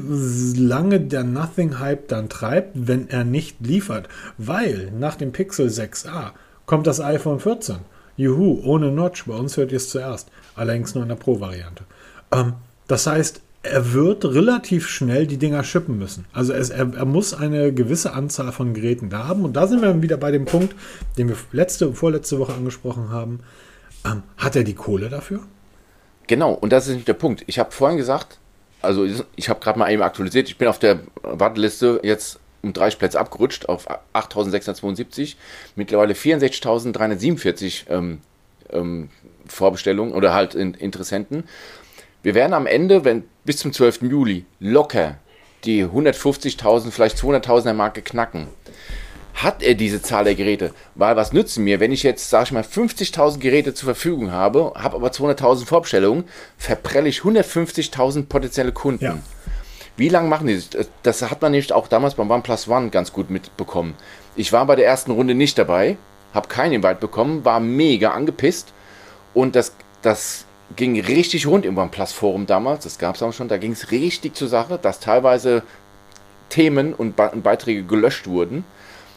[0.57, 4.07] lange der Nothing-Hype dann treibt, wenn er nicht liefert.
[4.37, 6.31] Weil nach dem Pixel 6a
[6.65, 7.77] kommt das iPhone 14.
[8.17, 9.25] Juhu, ohne Notch.
[9.25, 10.29] Bei uns hört ihr es zuerst.
[10.55, 11.83] Allerdings nur in der Pro-Variante.
[12.31, 12.53] Ähm,
[12.87, 16.25] das heißt, er wird relativ schnell die Dinger shippen müssen.
[16.31, 19.43] Also es, er, er muss eine gewisse Anzahl von Geräten da haben.
[19.43, 20.75] Und da sind wir wieder bei dem Punkt,
[21.17, 23.39] den wir letzte, vorletzte Woche angesprochen haben.
[24.05, 25.41] Ähm, hat er die Kohle dafür?
[26.27, 27.43] Genau, und das ist nämlich der Punkt.
[27.47, 28.37] Ich habe vorhin gesagt,
[28.81, 29.05] also
[29.35, 33.19] ich habe gerade mal eben aktualisiert, ich bin auf der Warteliste jetzt um 30 Plätze
[33.19, 35.35] abgerutscht auf 8.672,
[35.75, 38.21] mittlerweile 64.347 ähm,
[38.71, 39.09] ähm,
[39.47, 41.43] Vorbestellungen oder halt in, Interessenten.
[42.23, 44.01] Wir werden am Ende, wenn bis zum 12.
[44.03, 45.19] Juli locker
[45.63, 48.47] die 150.000, vielleicht 200.000er Marke knacken.
[49.35, 50.73] Hat er diese Zahl der Geräte?
[50.95, 54.71] Weil was nützen mir, wenn ich jetzt, sag ich mal, 50.000 Geräte zur Verfügung habe,
[54.75, 56.23] habe aber 200.000 Vorbestellungen,
[56.57, 59.03] verprelle ich 150.000 potenzielle Kunden.
[59.03, 59.17] Ja.
[59.97, 60.89] Wie lange machen die das?
[61.03, 63.95] Das hat man nämlich auch damals beim OnePlus One ganz gut mitbekommen.
[64.37, 65.97] Ich war bei der ersten Runde nicht dabei,
[66.33, 68.73] habe keinen Invite bekommen, war mega angepisst
[69.33, 70.45] und das, das
[70.77, 73.91] ging richtig rund im OnePlus Forum damals, das gab es auch schon, da ging es
[73.91, 75.61] richtig zur Sache, dass teilweise
[76.49, 78.63] Themen und Beiträge gelöscht wurden.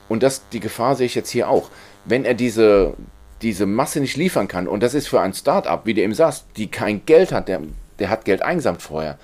[0.08, 1.70] Und das, die Gefahr sehe ich jetzt hier auch.
[2.04, 2.94] Wenn er diese,
[3.42, 6.46] diese Masse nicht liefern kann, und das ist für ein Startup, wie du eben sagst,
[6.56, 7.62] die kein Geld hat, der,
[7.98, 9.18] der hat Geld eingesammelt vorher.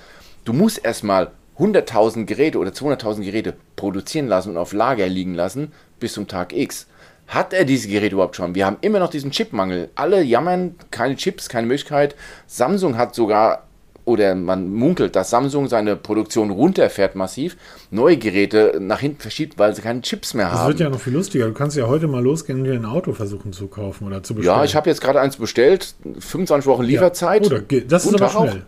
[0.44, 5.72] Du musst erstmal 100.000 Geräte oder 200.000 Geräte produzieren lassen und auf Lager liegen lassen
[6.00, 6.86] bis zum Tag X.
[7.26, 8.54] Hat er diese Geräte überhaupt schon?
[8.54, 9.88] Wir haben immer noch diesen Chipmangel.
[9.94, 12.16] Alle jammern, keine Chips, keine Möglichkeit.
[12.46, 13.63] Samsung hat sogar,
[14.06, 17.56] oder man munkelt, dass Samsung seine Produktion runterfährt massiv,
[17.90, 20.68] neue Geräte nach hinten verschiebt, weil sie keine Chips mehr Das haben.
[20.68, 21.46] wird ja noch viel lustiger.
[21.46, 24.34] Du kannst ja heute mal losgehen und dir ein Auto versuchen zu kaufen oder zu
[24.34, 24.58] bestellen.
[24.58, 27.46] Ja, ich habe jetzt gerade eins bestellt, 25 Wochen Lieferzeit.
[27.46, 28.48] Oder ge- das ist aber auch.
[28.50, 28.62] schnell.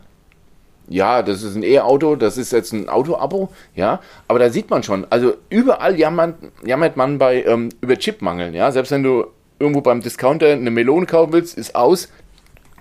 [0.88, 4.00] Ja, das ist ein E-Auto, das ist jetzt ein Auto-Abo, ja.
[4.28, 8.70] Aber da sieht man schon, also überall jammert, jammert man bei ähm, über Chipmangeln, ja.
[8.70, 9.24] Selbst wenn du
[9.58, 12.08] irgendwo beim Discounter eine Melone kaufen willst, ist aus.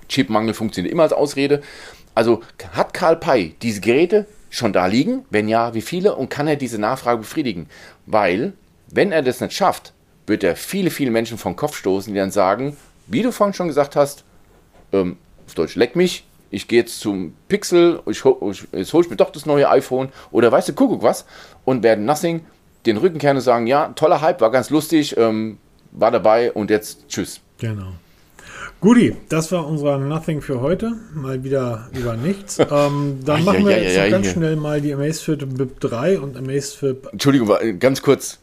[0.08, 1.62] Chipmangel funktioniert immer als Ausrede.
[2.16, 2.42] Also
[2.72, 5.26] hat Karl Pei diese Geräte schon da liegen?
[5.30, 6.16] Wenn ja, wie viele?
[6.16, 7.68] Und kann er diese Nachfrage befriedigen?
[8.06, 8.54] Weil,
[8.88, 9.94] wenn er das nicht schafft,
[10.26, 12.76] wird er viele, viele Menschen vom Kopf stoßen, die dann sagen,
[13.08, 14.24] wie du vorhin schon gesagt hast,
[14.92, 19.10] ähm, auf Deutsch, leck mich, ich gehe jetzt zum Pixel, ich, ich, jetzt hol ich
[19.10, 21.26] mir doch das neue iPhone oder weißt du, Kuckuck was
[21.66, 22.46] und werden Nothing
[22.86, 25.58] den Rücken kehren und sagen, ja, toller Hype, war ganz lustig, ähm,
[25.92, 27.42] war dabei und jetzt tschüss.
[27.58, 27.94] Genau.
[28.82, 30.94] Guti, das war unser Nothing für heute.
[31.14, 32.58] Mal wieder über nichts.
[32.76, 36.20] Ähm, dann Ai, machen wir ai, jetzt ai, ganz schnell mal die Amazfit BIP 3
[36.20, 36.98] und Amazfit.
[37.12, 37.50] Entschuldigung,
[37.80, 38.40] ganz kurz,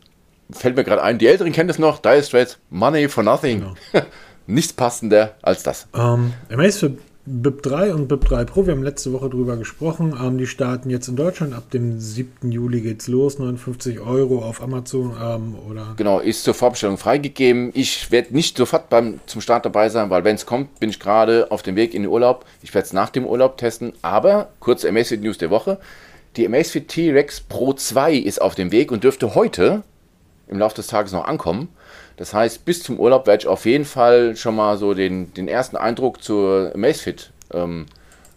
[0.50, 3.66] fällt mir gerade ein, die Älteren kennen das noch, Dire Straits, Money for Nothing.
[4.46, 5.88] Nichts passender als das.
[5.94, 10.12] Ähm, Amazfit BIP 3 und BIP 3 Pro, wir haben letzte Woche drüber gesprochen.
[10.20, 11.54] Ähm, die starten jetzt in Deutschland.
[11.54, 12.50] Ab dem 7.
[12.50, 13.38] Juli geht's los.
[13.38, 15.94] 59 Euro auf Amazon ähm, oder.
[15.96, 17.70] Genau, ist zur Vorbestellung freigegeben.
[17.74, 20.98] Ich werde nicht sofort beim, zum Start dabei sein, weil wenn es kommt, bin ich
[20.98, 22.44] gerade auf dem Weg in den Urlaub.
[22.60, 23.92] Ich werde es nach dem Urlaub testen.
[24.02, 25.78] Aber kurze Amazfit News der Woche.
[26.36, 29.84] Die Amazfit T-Rex Pro 2 ist auf dem Weg und dürfte heute
[30.48, 31.68] im Laufe des Tages noch ankommen.
[32.22, 35.48] Das heißt, bis zum Urlaub werde ich auf jeden Fall schon mal so den, den
[35.48, 37.86] ersten Eindruck zur Amazfit ähm,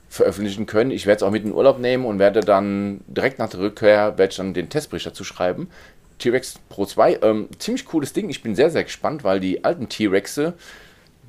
[0.09, 0.89] veröffentlichen können.
[0.89, 3.59] Ich werde es auch mit in den Urlaub nehmen und werde dann direkt nach der
[3.59, 5.69] Rückkehr werde ich dann den Testbericht dazu schreiben.
[6.17, 8.27] T-Rex Pro 2, ähm, ziemlich cooles Ding.
[8.31, 10.53] Ich bin sehr, sehr gespannt, weil die alten T-Rexe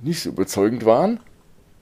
[0.01, 1.21] nicht so überzeugend waren.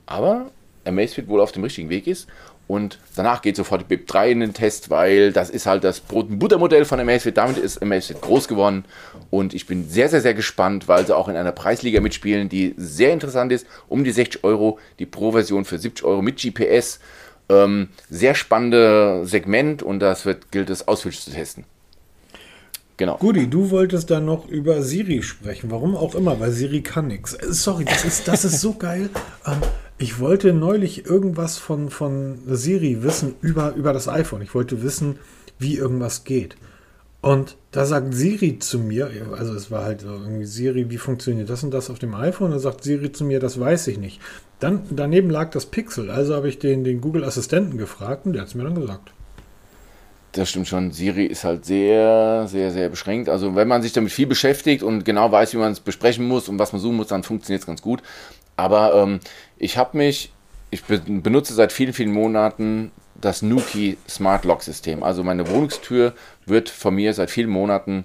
[0.07, 0.51] Aber
[0.85, 2.27] Amazfit wohl auf dem richtigen Weg ist.
[2.67, 6.01] Und danach geht sofort die BIP 3 in den Test, weil das ist halt das
[6.01, 7.37] Brot- und Buttermodell von Amazfit.
[7.37, 8.85] Damit ist Amazfit groß geworden.
[9.31, 12.75] Und ich bin sehr, sehr, sehr gespannt, weil sie auch in einer Preisliga mitspielen, die
[12.79, 13.67] sehr interessant ist.
[13.89, 17.01] Um die 60 Euro, die Pro-Version für 70 Euro mit GPS.
[17.51, 21.65] Ähm, sehr spannende Segment und das wird, gilt es ausführlich zu testen.
[22.97, 23.17] Genau.
[23.19, 25.71] Guti, du wolltest dann noch über Siri sprechen.
[25.71, 27.37] Warum auch immer, weil Siri kann nichts.
[27.43, 29.11] Sorry, das ist, das ist so geil.
[29.47, 29.61] Ähm,
[29.97, 34.43] Ich wollte neulich irgendwas von, von Siri wissen über, über das iPhone.
[34.43, 35.19] Ich wollte wissen,
[35.59, 36.57] wie irgendwas geht.
[37.21, 41.65] Und da sagt Siri zu mir, also es war halt irgendwie Siri, wie funktioniert das
[41.65, 42.51] und das auf dem iPhone?
[42.51, 44.21] Da sagt Siri zu mir, das weiß ich nicht.
[44.61, 48.43] Dann daneben lag das Pixel, also habe ich den, den Google Assistenten gefragt und der
[48.43, 49.15] hat es mir dann gesagt.
[50.33, 50.91] Das stimmt schon.
[50.91, 53.29] Siri ist halt sehr, sehr, sehr beschränkt.
[53.29, 56.49] Also wenn man sich damit viel beschäftigt und genau weiß, wie man es besprechen muss
[56.49, 58.03] und was man suchen muss, dann funktioniert es ganz gut.
[58.57, 59.21] Aber ähm,
[59.57, 60.33] ich habe mich,
[60.71, 65.03] ich benutze seit vielen, vielen Monaten das Nuki Smart Lock System.
[65.03, 66.15] Also meine Wohnungstür
[66.47, 68.05] wird von mir seit vielen Monaten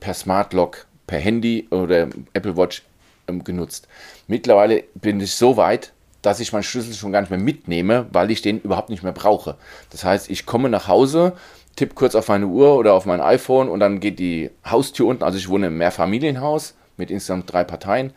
[0.00, 2.82] per Smart Lock, per Handy oder Apple Watch
[3.28, 3.88] ähm, genutzt.
[4.26, 5.92] Mittlerweile bin ich so weit,
[6.22, 9.12] dass ich meinen Schlüssel schon gar nicht mehr mitnehme, weil ich den überhaupt nicht mehr
[9.12, 9.56] brauche.
[9.90, 11.34] Das heißt, ich komme nach Hause,
[11.76, 15.22] tippe kurz auf meine Uhr oder auf mein iPhone und dann geht die Haustür unten.
[15.22, 18.12] Also ich wohne im Mehrfamilienhaus mit insgesamt drei Parteien.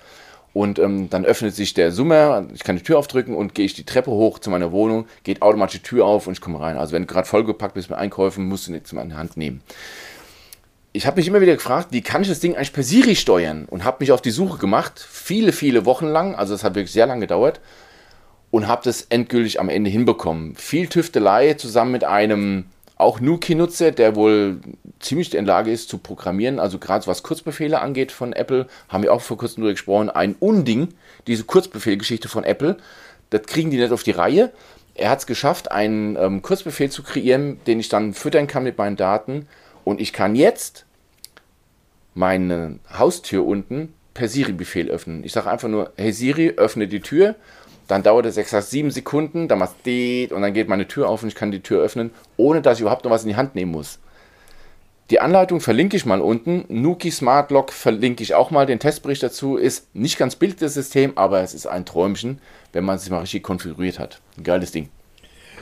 [0.54, 3.74] Und ähm, dann öffnet sich der Summer, ich kann die Tür aufdrücken und gehe ich
[3.74, 6.78] die Treppe hoch zu meiner Wohnung, geht automatisch die Tür auf und ich komme rein.
[6.78, 9.38] Also wenn du gerade vollgepackt bist mit Einkäufen, musst du nichts mehr in die Hand
[9.38, 9.62] nehmen.
[10.94, 13.66] Ich habe mich immer wieder gefragt, wie kann ich das Ding eigentlich per Siri steuern?
[13.70, 16.92] Und habe mich auf die Suche gemacht, viele, viele Wochen lang, also es hat wirklich
[16.92, 17.62] sehr lange gedauert,
[18.50, 20.56] und habe das endgültig am Ende hinbekommen.
[20.56, 22.66] Viel Tüftelei zusammen mit einem
[22.98, 24.60] auch Nuki-Nutzer, der wohl
[25.02, 29.14] ziemlich in Lage ist zu programmieren, also gerade was Kurzbefehle angeht von Apple, haben wir
[29.14, 30.90] auch vor kurzem darüber gesprochen, ein Unding,
[31.28, 32.78] diese Kurzbefehlgeschichte von Apple,
[33.30, 34.52] das kriegen die nicht auf die Reihe.
[34.94, 38.78] Er hat es geschafft, einen ähm, Kurzbefehl zu kreieren, den ich dann füttern kann mit
[38.78, 39.48] meinen Daten
[39.84, 40.86] und ich kann jetzt
[42.14, 45.24] meine Haustür unten per Siri-Befehl öffnen.
[45.24, 47.36] Ich sage einfach nur, hey Siri, öffne die Tür
[47.92, 51.24] dann dauert es exakt sieben Sekunden, dann macht es und dann geht meine Tür auf
[51.24, 53.54] und ich kann die Tür öffnen, ohne dass ich überhaupt noch was in die Hand
[53.54, 54.00] nehmen muss.
[55.12, 56.64] Die Anleitung verlinke ich mal unten.
[56.70, 58.66] Nuki Smart Lock verlinke ich auch mal.
[58.66, 62.40] Den Testbericht dazu ist nicht ganz billig das System, aber es ist ein Träumchen,
[62.72, 64.22] wenn man es mal richtig konfiguriert hat.
[64.38, 64.88] Ein geiles Ding.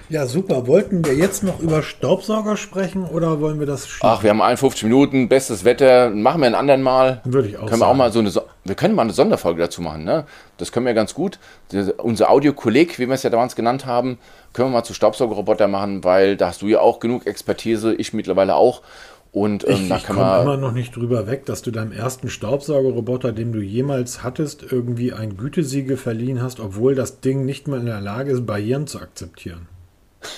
[0.08, 0.68] Ja, super.
[0.68, 4.10] Wollten wir jetzt noch über Staubsauger sprechen oder wollen wir das schieben?
[4.10, 6.12] Ach, wir haben 51 Minuten, bestes Wetter.
[6.12, 7.22] Machen wir einen anderen Mal.
[7.26, 7.82] Würde ich auch können sagen.
[7.82, 10.04] Wir auch mal so eine so wir können mal eine Sonderfolge dazu machen.
[10.04, 10.26] Ne?
[10.58, 11.40] Das können wir ganz gut.
[11.72, 14.20] Das, unser Audiokolleg, wie wir es ja damals genannt haben,
[14.54, 18.14] können wir mal zu Staubsaugerroboter machen, weil da hast du ja auch genug Expertise, ich
[18.14, 18.82] mittlerweile auch.
[19.32, 23.32] Und ähm, ich, ich komme immer noch nicht drüber weg, dass du deinem ersten Staubsaugerroboter,
[23.32, 27.86] den du jemals hattest, irgendwie ein Gütesiegel verliehen hast, obwohl das Ding nicht mal in
[27.86, 29.68] der Lage ist, Barrieren zu akzeptieren.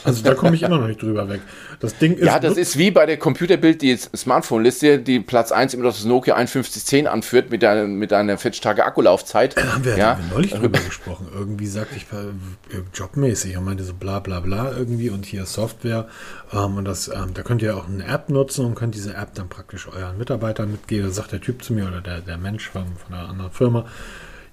[0.04, 1.42] Also da komme ich immer noch nicht drüber weg.
[1.80, 2.26] Das Ding ist.
[2.26, 6.06] Ja, das ist wie bei der Computerbild, die Smartphone-Liste, die Platz 1 immer noch das
[6.06, 9.58] Nokia 5110 anführt mit, der, mit einer 40 Tage Akkulaufzeit.
[9.58, 10.12] Da haben wir, ja.
[10.12, 11.28] haben wir neulich drüber gesprochen.
[11.34, 16.08] Irgendwie sagte ich äh, jobmäßig, er meinte so bla bla bla irgendwie und hier Software.
[16.54, 19.34] Ähm, und das, ähm, da könnt ihr auch eine App nutzen und könnt diese App
[19.34, 21.08] dann praktisch euren Mitarbeitern mitgeben.
[21.08, 23.86] Da sagt der Typ zu mir oder der, der Mensch von, von einer anderen Firma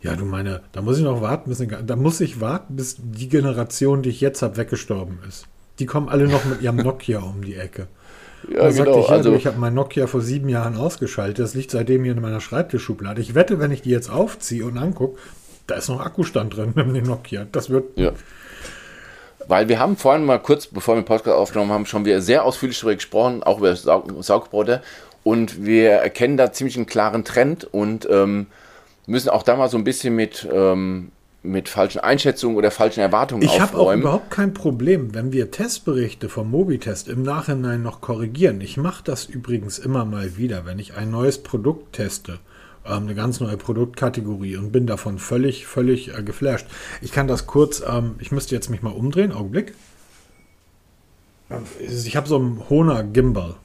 [0.00, 3.28] ja, du meine, da muss ich noch warten, bis, da muss ich warten, bis die
[3.28, 5.46] Generation, die ich jetzt habe, weggestorben ist.
[5.78, 7.88] Die kommen alle noch mit ihrem Nokia um die Ecke.
[8.48, 9.00] Ja, da genau.
[9.00, 11.40] ich, ja, also, ich habe mein Nokia vor sieben Jahren ausgeschaltet.
[11.40, 13.20] Das liegt seitdem hier in meiner Schreibtischschublade.
[13.20, 15.18] Ich wette, wenn ich die jetzt aufziehe und angucke,
[15.66, 17.46] da ist noch Akkustand drin mit dem Nokia.
[17.50, 17.98] Das wird.
[17.98, 18.12] Ja.
[19.48, 22.44] Weil wir haben vorhin mal kurz, bevor wir den Podcast aufgenommen haben, schon wieder sehr
[22.44, 24.82] ausführlich darüber gesprochen, auch über Saug Saugbrote.
[25.24, 28.46] Und wir erkennen da ziemlich einen klaren Trend und ähm,
[29.08, 31.10] müssen auch da mal so ein bisschen mit, ähm,
[31.42, 33.68] mit falschen Einschätzungen oder falschen Erwartungen ich aufräumen.
[33.68, 38.60] Ich habe auch überhaupt kein Problem, wenn wir Testberichte vom Mobitest im Nachhinein noch korrigieren.
[38.60, 42.38] Ich mache das übrigens immer mal wieder, wenn ich ein neues Produkt teste
[42.88, 46.66] ähm, eine ganz neue Produktkategorie und bin davon völlig, völlig äh, geflasht.
[47.00, 49.74] Ich kann das kurz, ähm, ich müsste jetzt mich mal umdrehen, Augenblick.
[51.80, 53.56] Ich habe so einen Hona Gimbal.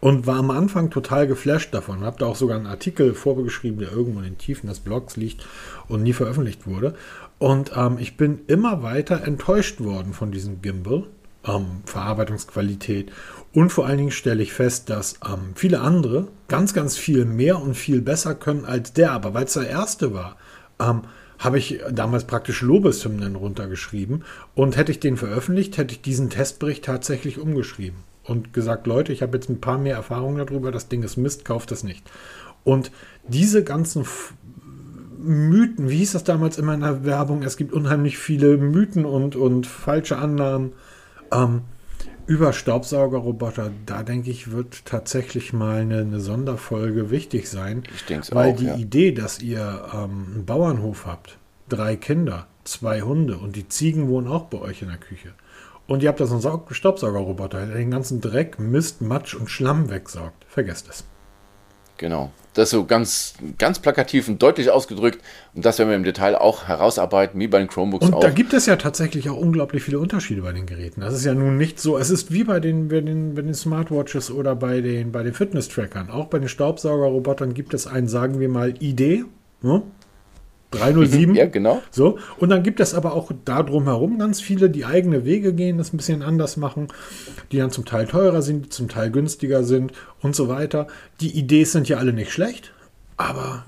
[0.00, 2.00] Und war am Anfang total geflasht davon.
[2.00, 5.46] Hab da auch sogar einen Artikel vorgeschrieben, der irgendwo in den Tiefen des Blogs liegt
[5.88, 6.94] und nie veröffentlicht wurde.
[7.38, 11.04] Und ähm, ich bin immer weiter enttäuscht worden von diesem Gimbal.
[11.46, 13.12] Ähm, Verarbeitungsqualität.
[13.54, 17.60] Und vor allen Dingen stelle ich fest, dass ähm, viele andere ganz, ganz viel mehr
[17.60, 19.12] und viel besser können als der.
[19.12, 20.36] Aber weil es der erste war,
[20.78, 21.02] ähm,
[21.38, 24.24] habe ich damals praktisch Lobeshymnen runtergeschrieben.
[24.54, 29.22] Und hätte ich den veröffentlicht, hätte ich diesen Testbericht tatsächlich umgeschrieben und gesagt, Leute, ich
[29.22, 32.08] habe jetzt ein paar mehr Erfahrungen darüber, das Ding ist Mist, kauft es nicht.
[32.62, 32.92] Und
[33.26, 34.34] diese ganzen F
[35.22, 39.36] Mythen, wie hieß das damals immer in der Werbung, es gibt unheimlich viele Mythen und,
[39.36, 40.72] und falsche Annahmen
[41.30, 41.62] ähm,
[42.26, 43.70] über Staubsaugerroboter.
[43.84, 47.82] Da denke ich, wird tatsächlich mal eine, eine Sonderfolge wichtig sein.
[47.94, 48.76] Ich denke es Weil auch, die ja.
[48.76, 51.36] Idee, dass ihr ähm, einen Bauernhof habt,
[51.68, 55.34] drei Kinder, zwei Hunde und die Ziegen wohnen auch bei euch in der Küche
[55.90, 59.90] und ihr habt da so einen Staubsaugerroboter, der den ganzen Dreck, Mist, Matsch und Schlamm
[59.90, 60.46] wegsaugt.
[60.48, 61.02] Vergesst es.
[61.96, 62.30] Genau.
[62.54, 65.20] Das so ganz, ganz plakativ und deutlich ausgedrückt.
[65.52, 68.20] Und das werden wir im Detail auch herausarbeiten, wie bei den Chromebooks Und auch.
[68.20, 71.00] da gibt es ja tatsächlich auch unglaublich viele Unterschiede bei den Geräten.
[71.00, 73.54] Das ist ja nun nicht so, es ist wie bei den, bei den, bei den
[73.54, 76.08] Smartwatches oder bei den, bei den Fitness-Trackern.
[76.08, 79.24] Auch bei den Staubsaugerrobotern gibt es einen, sagen wir mal, ID.
[79.62, 79.82] Ne?
[80.70, 81.34] 307.
[81.34, 81.82] ja, genau.
[81.90, 85.78] So, und dann gibt es aber auch da drumherum ganz viele, die eigene Wege gehen,
[85.78, 86.88] das ein bisschen anders machen,
[87.50, 90.86] die dann zum Teil teurer sind, die zum Teil günstiger sind und so weiter.
[91.20, 92.72] Die Ideen sind ja alle nicht schlecht,
[93.16, 93.64] aber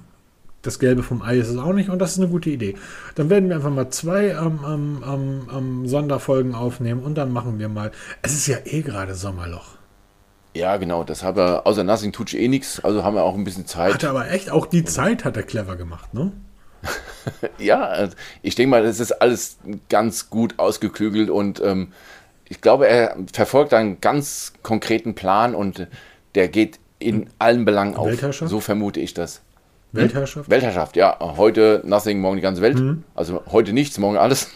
[0.63, 2.77] das Gelbe vom Ei ist es auch nicht und das ist eine gute Idee.
[3.17, 7.59] Dann werden wir einfach mal zwei ähm, ähm, ähm, ähm, Sonderfolgen aufnehmen und dann machen
[7.59, 7.91] wir mal.
[8.23, 9.77] Es ist ja eh gerade Sommerloch.
[10.55, 11.03] Ja, genau.
[11.03, 13.95] Das haben wir, außer Nothing tut eh nichts, also haben wir auch ein bisschen Zeit.
[13.95, 16.33] Hat er aber echt, auch die Zeit hat er clever gemacht, ne?
[17.59, 18.09] Ja,
[18.43, 19.59] ich denke mal, das ist alles
[19.89, 21.93] ganz gut ausgeklügelt und ähm,
[22.49, 25.87] ich glaube, er verfolgt einen ganz konkreten Plan und
[26.35, 28.07] der geht in allen Belangen auf.
[28.07, 28.51] Weltherrschaft?
[28.51, 29.43] So vermute ich das.
[29.93, 30.51] Weltherrschaft?
[30.51, 31.19] Weltherrschaft, ja.
[31.21, 32.79] Heute nothing, morgen die ganze Welt.
[32.79, 33.05] Mhm.
[33.15, 34.51] Also heute nichts, morgen alles.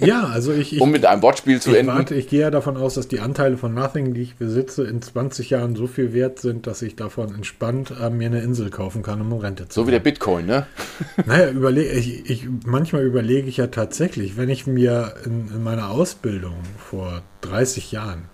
[0.00, 1.92] Ja, also ich, ich, um mit einem Wortspiel zu ich enden.
[1.92, 5.02] warte, ich gehe ja davon aus, dass die Anteile von Nothing, die ich besitze, in
[5.02, 9.02] 20 Jahren so viel wert sind, dass ich davon entspannt äh, mir eine Insel kaufen
[9.02, 10.66] kann, um Rente zu So wie der Bitcoin, ne?
[11.26, 15.90] Naja, überlege ich, ich, manchmal überlege ich ja tatsächlich, wenn ich mir in, in meiner
[15.90, 18.24] Ausbildung vor 30 Jahren,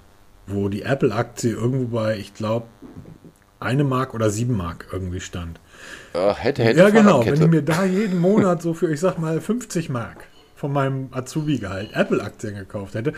[0.47, 2.67] wo die Apple-Aktie irgendwo bei, ich glaube,
[3.61, 5.59] eine Mark oder sieben Mark irgendwie stand.
[6.13, 9.19] Äh, hätte, hätte Ja, genau, wenn ich mir da jeden Monat so für, ich sag
[9.19, 10.27] mal, 50 Mark
[10.65, 13.13] von meinem Azubi-Gehalt Apple-Aktien gekauft hätte,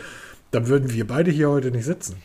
[0.51, 2.17] dann würden wir beide hier heute nicht sitzen.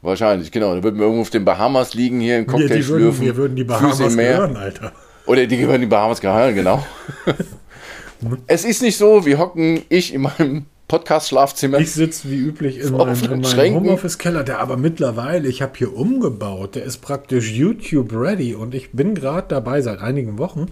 [0.00, 0.76] Wahrscheinlich, genau.
[0.76, 3.36] Da würden wir irgendwo auf den Bahamas liegen, hier in Wir, Cocktail die würden, wir
[3.36, 4.92] würden die Bahamas im gehören, Alter.
[5.26, 6.86] Oder die würden die Bahamas gehören, genau.
[8.46, 11.80] es ist nicht so, wir hocken ich in meinem Podcast-Schlafzimmer.
[11.80, 13.74] Ich sitze wie üblich in meinem, in meinem.
[13.74, 19.16] Homeoffice-Keller, der aber mittlerweile, ich habe hier umgebaut, der ist praktisch YouTube-ready und ich bin
[19.16, 20.68] gerade dabei, seit einigen Wochen,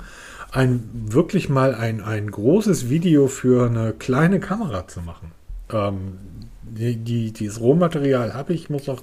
[0.59, 5.30] ein wirklich mal ein, ein großes Video für eine kleine Kamera zu machen.
[5.72, 6.18] Ähm,
[6.62, 9.02] die, die, dieses Rohmaterial habe ich, muss noch,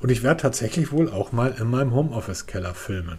[0.00, 3.18] und ich werde tatsächlich wohl auch mal in meinem Homeoffice-Keller filmen.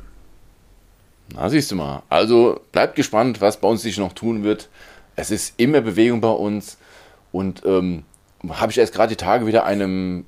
[1.35, 2.01] Na, siehst du mal.
[2.09, 4.69] Also bleibt gespannt, was bei uns sich noch tun wird.
[5.15, 6.79] Es ist immer Bewegung bei uns.
[7.31, 8.03] Und ähm,
[8.49, 10.25] habe ich erst gerade die Tage wieder einem,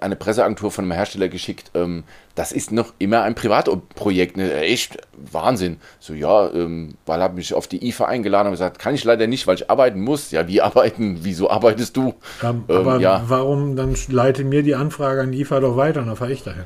[0.00, 1.70] eine Presseagentur von einem Hersteller geschickt.
[1.74, 2.04] Ähm,
[2.34, 4.36] das ist noch immer ein Privatprojekt.
[4.36, 4.52] Ne?
[4.60, 5.78] Echt Wahnsinn.
[5.98, 9.26] So, ja, ähm, weil habe mich auf die IFA eingeladen und gesagt, kann ich leider
[9.26, 10.30] nicht, weil ich arbeiten muss.
[10.30, 11.20] Ja, wie arbeiten?
[11.22, 12.14] Wieso arbeitest du?
[12.42, 13.24] Ähm, Ähm, aber ja.
[13.26, 16.42] warum dann leite mir die Anfrage an die IFA doch weiter und dann fahre ich
[16.42, 16.64] dahin?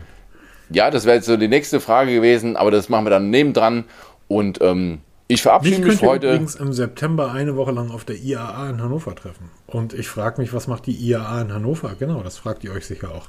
[0.71, 3.85] Ja, das wäre jetzt so die nächste Frage gewesen, aber das machen wir dann nebendran.
[4.27, 6.29] Und ähm, ich verabschiede Mich mich heute.
[6.29, 9.51] übrigens im September eine Woche lang auf der IAA in Hannover treffen.
[9.67, 11.95] Und ich frage mich, was macht die IAA in Hannover?
[11.99, 13.29] Genau, das fragt ihr euch sicher auch.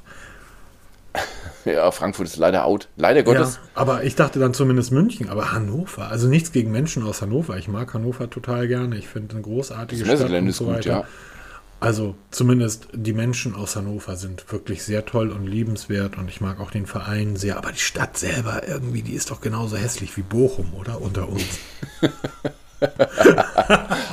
[1.64, 2.86] Ja, Frankfurt ist leider out.
[2.96, 3.56] Leider Gottes.
[3.56, 6.08] Ja, aber ich dachte dann zumindest München, aber Hannover.
[6.08, 7.56] Also nichts gegen Menschen aus Hannover.
[7.56, 8.96] Ich mag Hannover total gerne.
[8.96, 10.88] Ich finde eine großartige Das Stadt Messegelände und ist so gut, weiter.
[10.90, 11.04] ja.
[11.78, 16.58] Also zumindest die Menschen aus Hannover sind wirklich sehr toll und liebenswert und ich mag
[16.58, 17.58] auch den Verein sehr.
[17.58, 21.02] Aber die Stadt selber irgendwie, die ist doch genauso hässlich wie Bochum, oder?
[21.02, 21.44] Unter uns.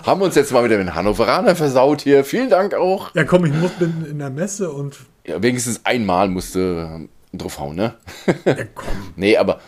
[0.06, 2.26] Haben uns jetzt mal wieder mit den Hannoveraner versaut hier.
[2.26, 3.14] Vielen Dank auch.
[3.16, 7.60] Ja, komm, ich muss bin in der Messe und Ja, wenigstens einmal musste äh, drauf
[7.60, 7.96] hauen, ne?
[8.46, 8.88] ja, komm.
[9.16, 9.60] nee, aber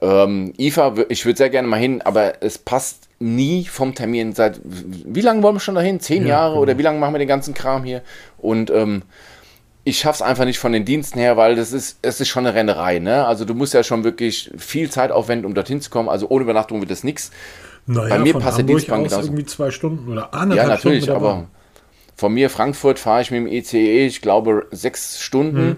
[0.00, 4.32] ähm, IFA, ich würde sehr gerne mal hin, aber es passt nie vom Termin.
[4.34, 6.00] Seit wie lange wollen wir schon dahin?
[6.00, 6.62] Zehn Ja, Jahre genau.
[6.62, 8.02] oder wie lange machen wir den ganzen Kram hier?
[8.38, 9.02] Und ähm,
[9.84, 12.54] ich schaff's einfach nicht von den Diensten her, weil das ist, es ist schon eine
[12.54, 13.26] Rennerei, ne?
[13.26, 16.08] Also du musst ja schon wirklich viel Zeit aufwenden, um dorthin zu kommen.
[16.08, 17.30] Also ohne Übernachtung wird das nichts.
[17.86, 19.26] Naja, Bei mir passt der Dienstplan aus genauso.
[19.28, 21.48] irgendwie zwei Stunden oder Ja, anderthalb natürlich, Stunden aber
[22.16, 25.76] von mir Frankfurt fahre ich mit dem ICE, ich glaube, sechs Stunden Mhm.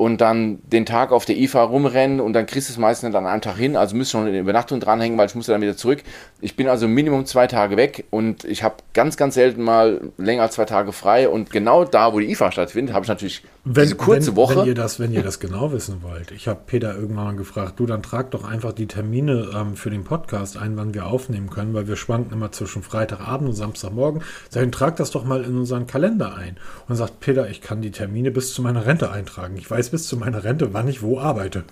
[0.00, 3.26] Und dann den Tag auf der IFA rumrennen und dann kriegst du es meistens an
[3.26, 6.02] einem Tag hin, also müsst schon eine Übernachtung dranhängen, weil ich muss dann wieder zurück.
[6.40, 10.44] Ich bin also Minimum zwei Tage weg und ich habe ganz, ganz selten mal länger
[10.44, 13.82] als zwei Tage frei und genau da, wo die IFA stattfindet, habe ich natürlich Wenn,
[13.82, 14.56] diese kurze wenn, Woche.
[14.60, 16.30] Wenn ihr, das, wenn ihr das genau wissen wollt.
[16.30, 19.90] Ich habe Peter irgendwann mal gefragt, du, dann trag doch einfach die Termine ähm, für
[19.90, 24.22] den Podcast ein, wann wir aufnehmen können, weil wir schwanken immer zwischen Freitagabend und Samstagmorgen.
[24.48, 26.56] Sag ich, trag das doch mal in unseren Kalender ein.
[26.88, 29.58] Und sagt Peter, ich kann die Termine bis zu meiner Rente eintragen.
[29.58, 31.64] Ich weiß bis zu meiner Rente, wann ich wo arbeite.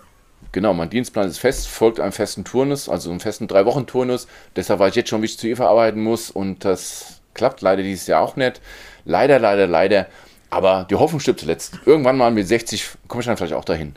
[0.53, 4.29] Genau, mein Dienstplan ist fest, folgt einem festen Turnus, also einem festen Drei-Wochen-Turnus.
[4.57, 7.83] Deshalb weiß ich jetzt schon, wie ich zu IFA arbeiten muss und das klappt leider
[7.83, 8.61] dieses Jahr auch nicht.
[9.05, 10.07] Leider, leider, leider.
[10.51, 11.79] Aber die Hoffnung stirbt zuletzt.
[11.85, 13.95] Irgendwann mal mit 60 komme ich dann vielleicht auch dahin.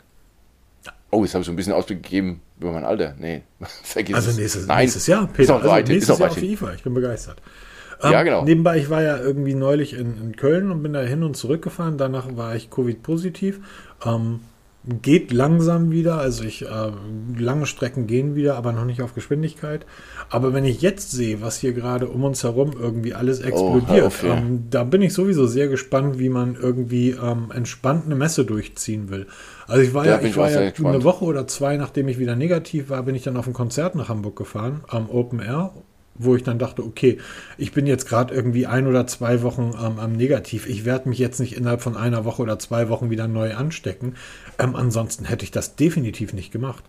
[1.10, 3.14] Oh, jetzt habe ich so ein bisschen Ausblick gegeben über mein Alter.
[3.18, 3.42] Nee,
[3.82, 4.36] vergiss Also es.
[4.38, 5.54] nächstes, Nein, nächstes Jahr, Ist Peter.
[5.54, 6.52] auch Also weit, hin, ist nächstes auch Jahr weit auf die.
[6.52, 6.72] IFA.
[6.74, 7.38] Ich bin begeistert.
[8.02, 8.44] Ja, Ähm, genau.
[8.44, 11.62] Nebenbei, ich war ja irgendwie neulich in, in Köln und bin da hin und zurück
[11.62, 11.98] gefahren.
[11.98, 13.60] Danach war ich Covid-positiv.
[14.04, 14.40] Ähm,
[15.00, 16.18] geht langsam wieder.
[16.18, 16.92] Also ich, äh,
[17.38, 19.86] lange Strecken gehen wieder, aber noch nicht auf Geschwindigkeit.
[20.28, 24.06] Aber wenn ich jetzt sehe, was hier gerade um uns herum irgendwie alles Oh, explodiert,
[24.06, 24.36] auf, ja.
[24.36, 29.08] ähm, da bin ich sowieso sehr gespannt, wie man irgendwie ähm, entspannt eine Messe durchziehen
[29.10, 29.26] will.
[29.66, 32.18] Also ich war ja, bin ich ich war ja eine Woche oder zwei, nachdem ich
[32.18, 35.72] wieder negativ war, bin ich dann auf ein Konzert nach Hamburg gefahren, am Open Air,
[36.14, 37.18] wo ich dann dachte, okay,
[37.58, 40.66] ich bin jetzt gerade irgendwie ein oder zwei Wochen ähm, am Negativ.
[40.66, 44.14] Ich werde mich jetzt nicht innerhalb von einer Woche oder zwei Wochen wieder neu anstecken.
[44.58, 46.84] Ähm, ansonsten hätte ich das definitiv nicht gemacht.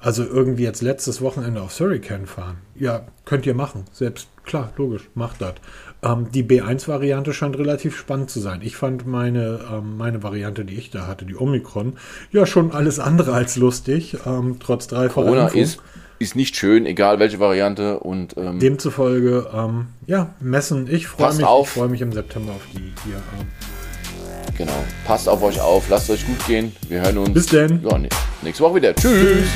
[0.00, 2.58] Also irgendwie jetzt letztes Wochenende auf Hurricane fahren.
[2.74, 3.84] Ja, könnt ihr machen.
[3.92, 5.54] Selbst, klar, logisch, macht das.
[6.02, 8.60] Ähm, die B1-Variante scheint relativ spannend zu sein.
[8.62, 11.94] Ich fand meine, ähm, meine Variante, die ich da hatte, die Omikron,
[12.30, 14.18] ja schon alles andere als lustig.
[14.26, 15.60] Ähm, trotz dreifacher Corona Impfung.
[15.60, 15.80] ist,
[16.18, 17.98] ist nicht schön, egal welche Variante.
[18.00, 20.88] Und ähm, demzufolge, ähm, ja, messen.
[20.90, 21.44] Ich freue mich.
[21.44, 21.68] Auf.
[21.68, 23.16] Ich freue mich im September auf die hier.
[23.16, 23.46] Ähm,
[24.56, 24.84] genau.
[25.04, 25.88] Passt auf euch auf.
[25.88, 26.74] Lasst euch gut gehen.
[26.88, 27.32] Wir hören uns.
[27.34, 27.80] Bis denn.
[27.88, 28.08] Ja, ne,
[28.42, 28.94] nächste Woche wieder.
[28.94, 29.46] Tschüss.
[29.46, 29.48] Tschüss.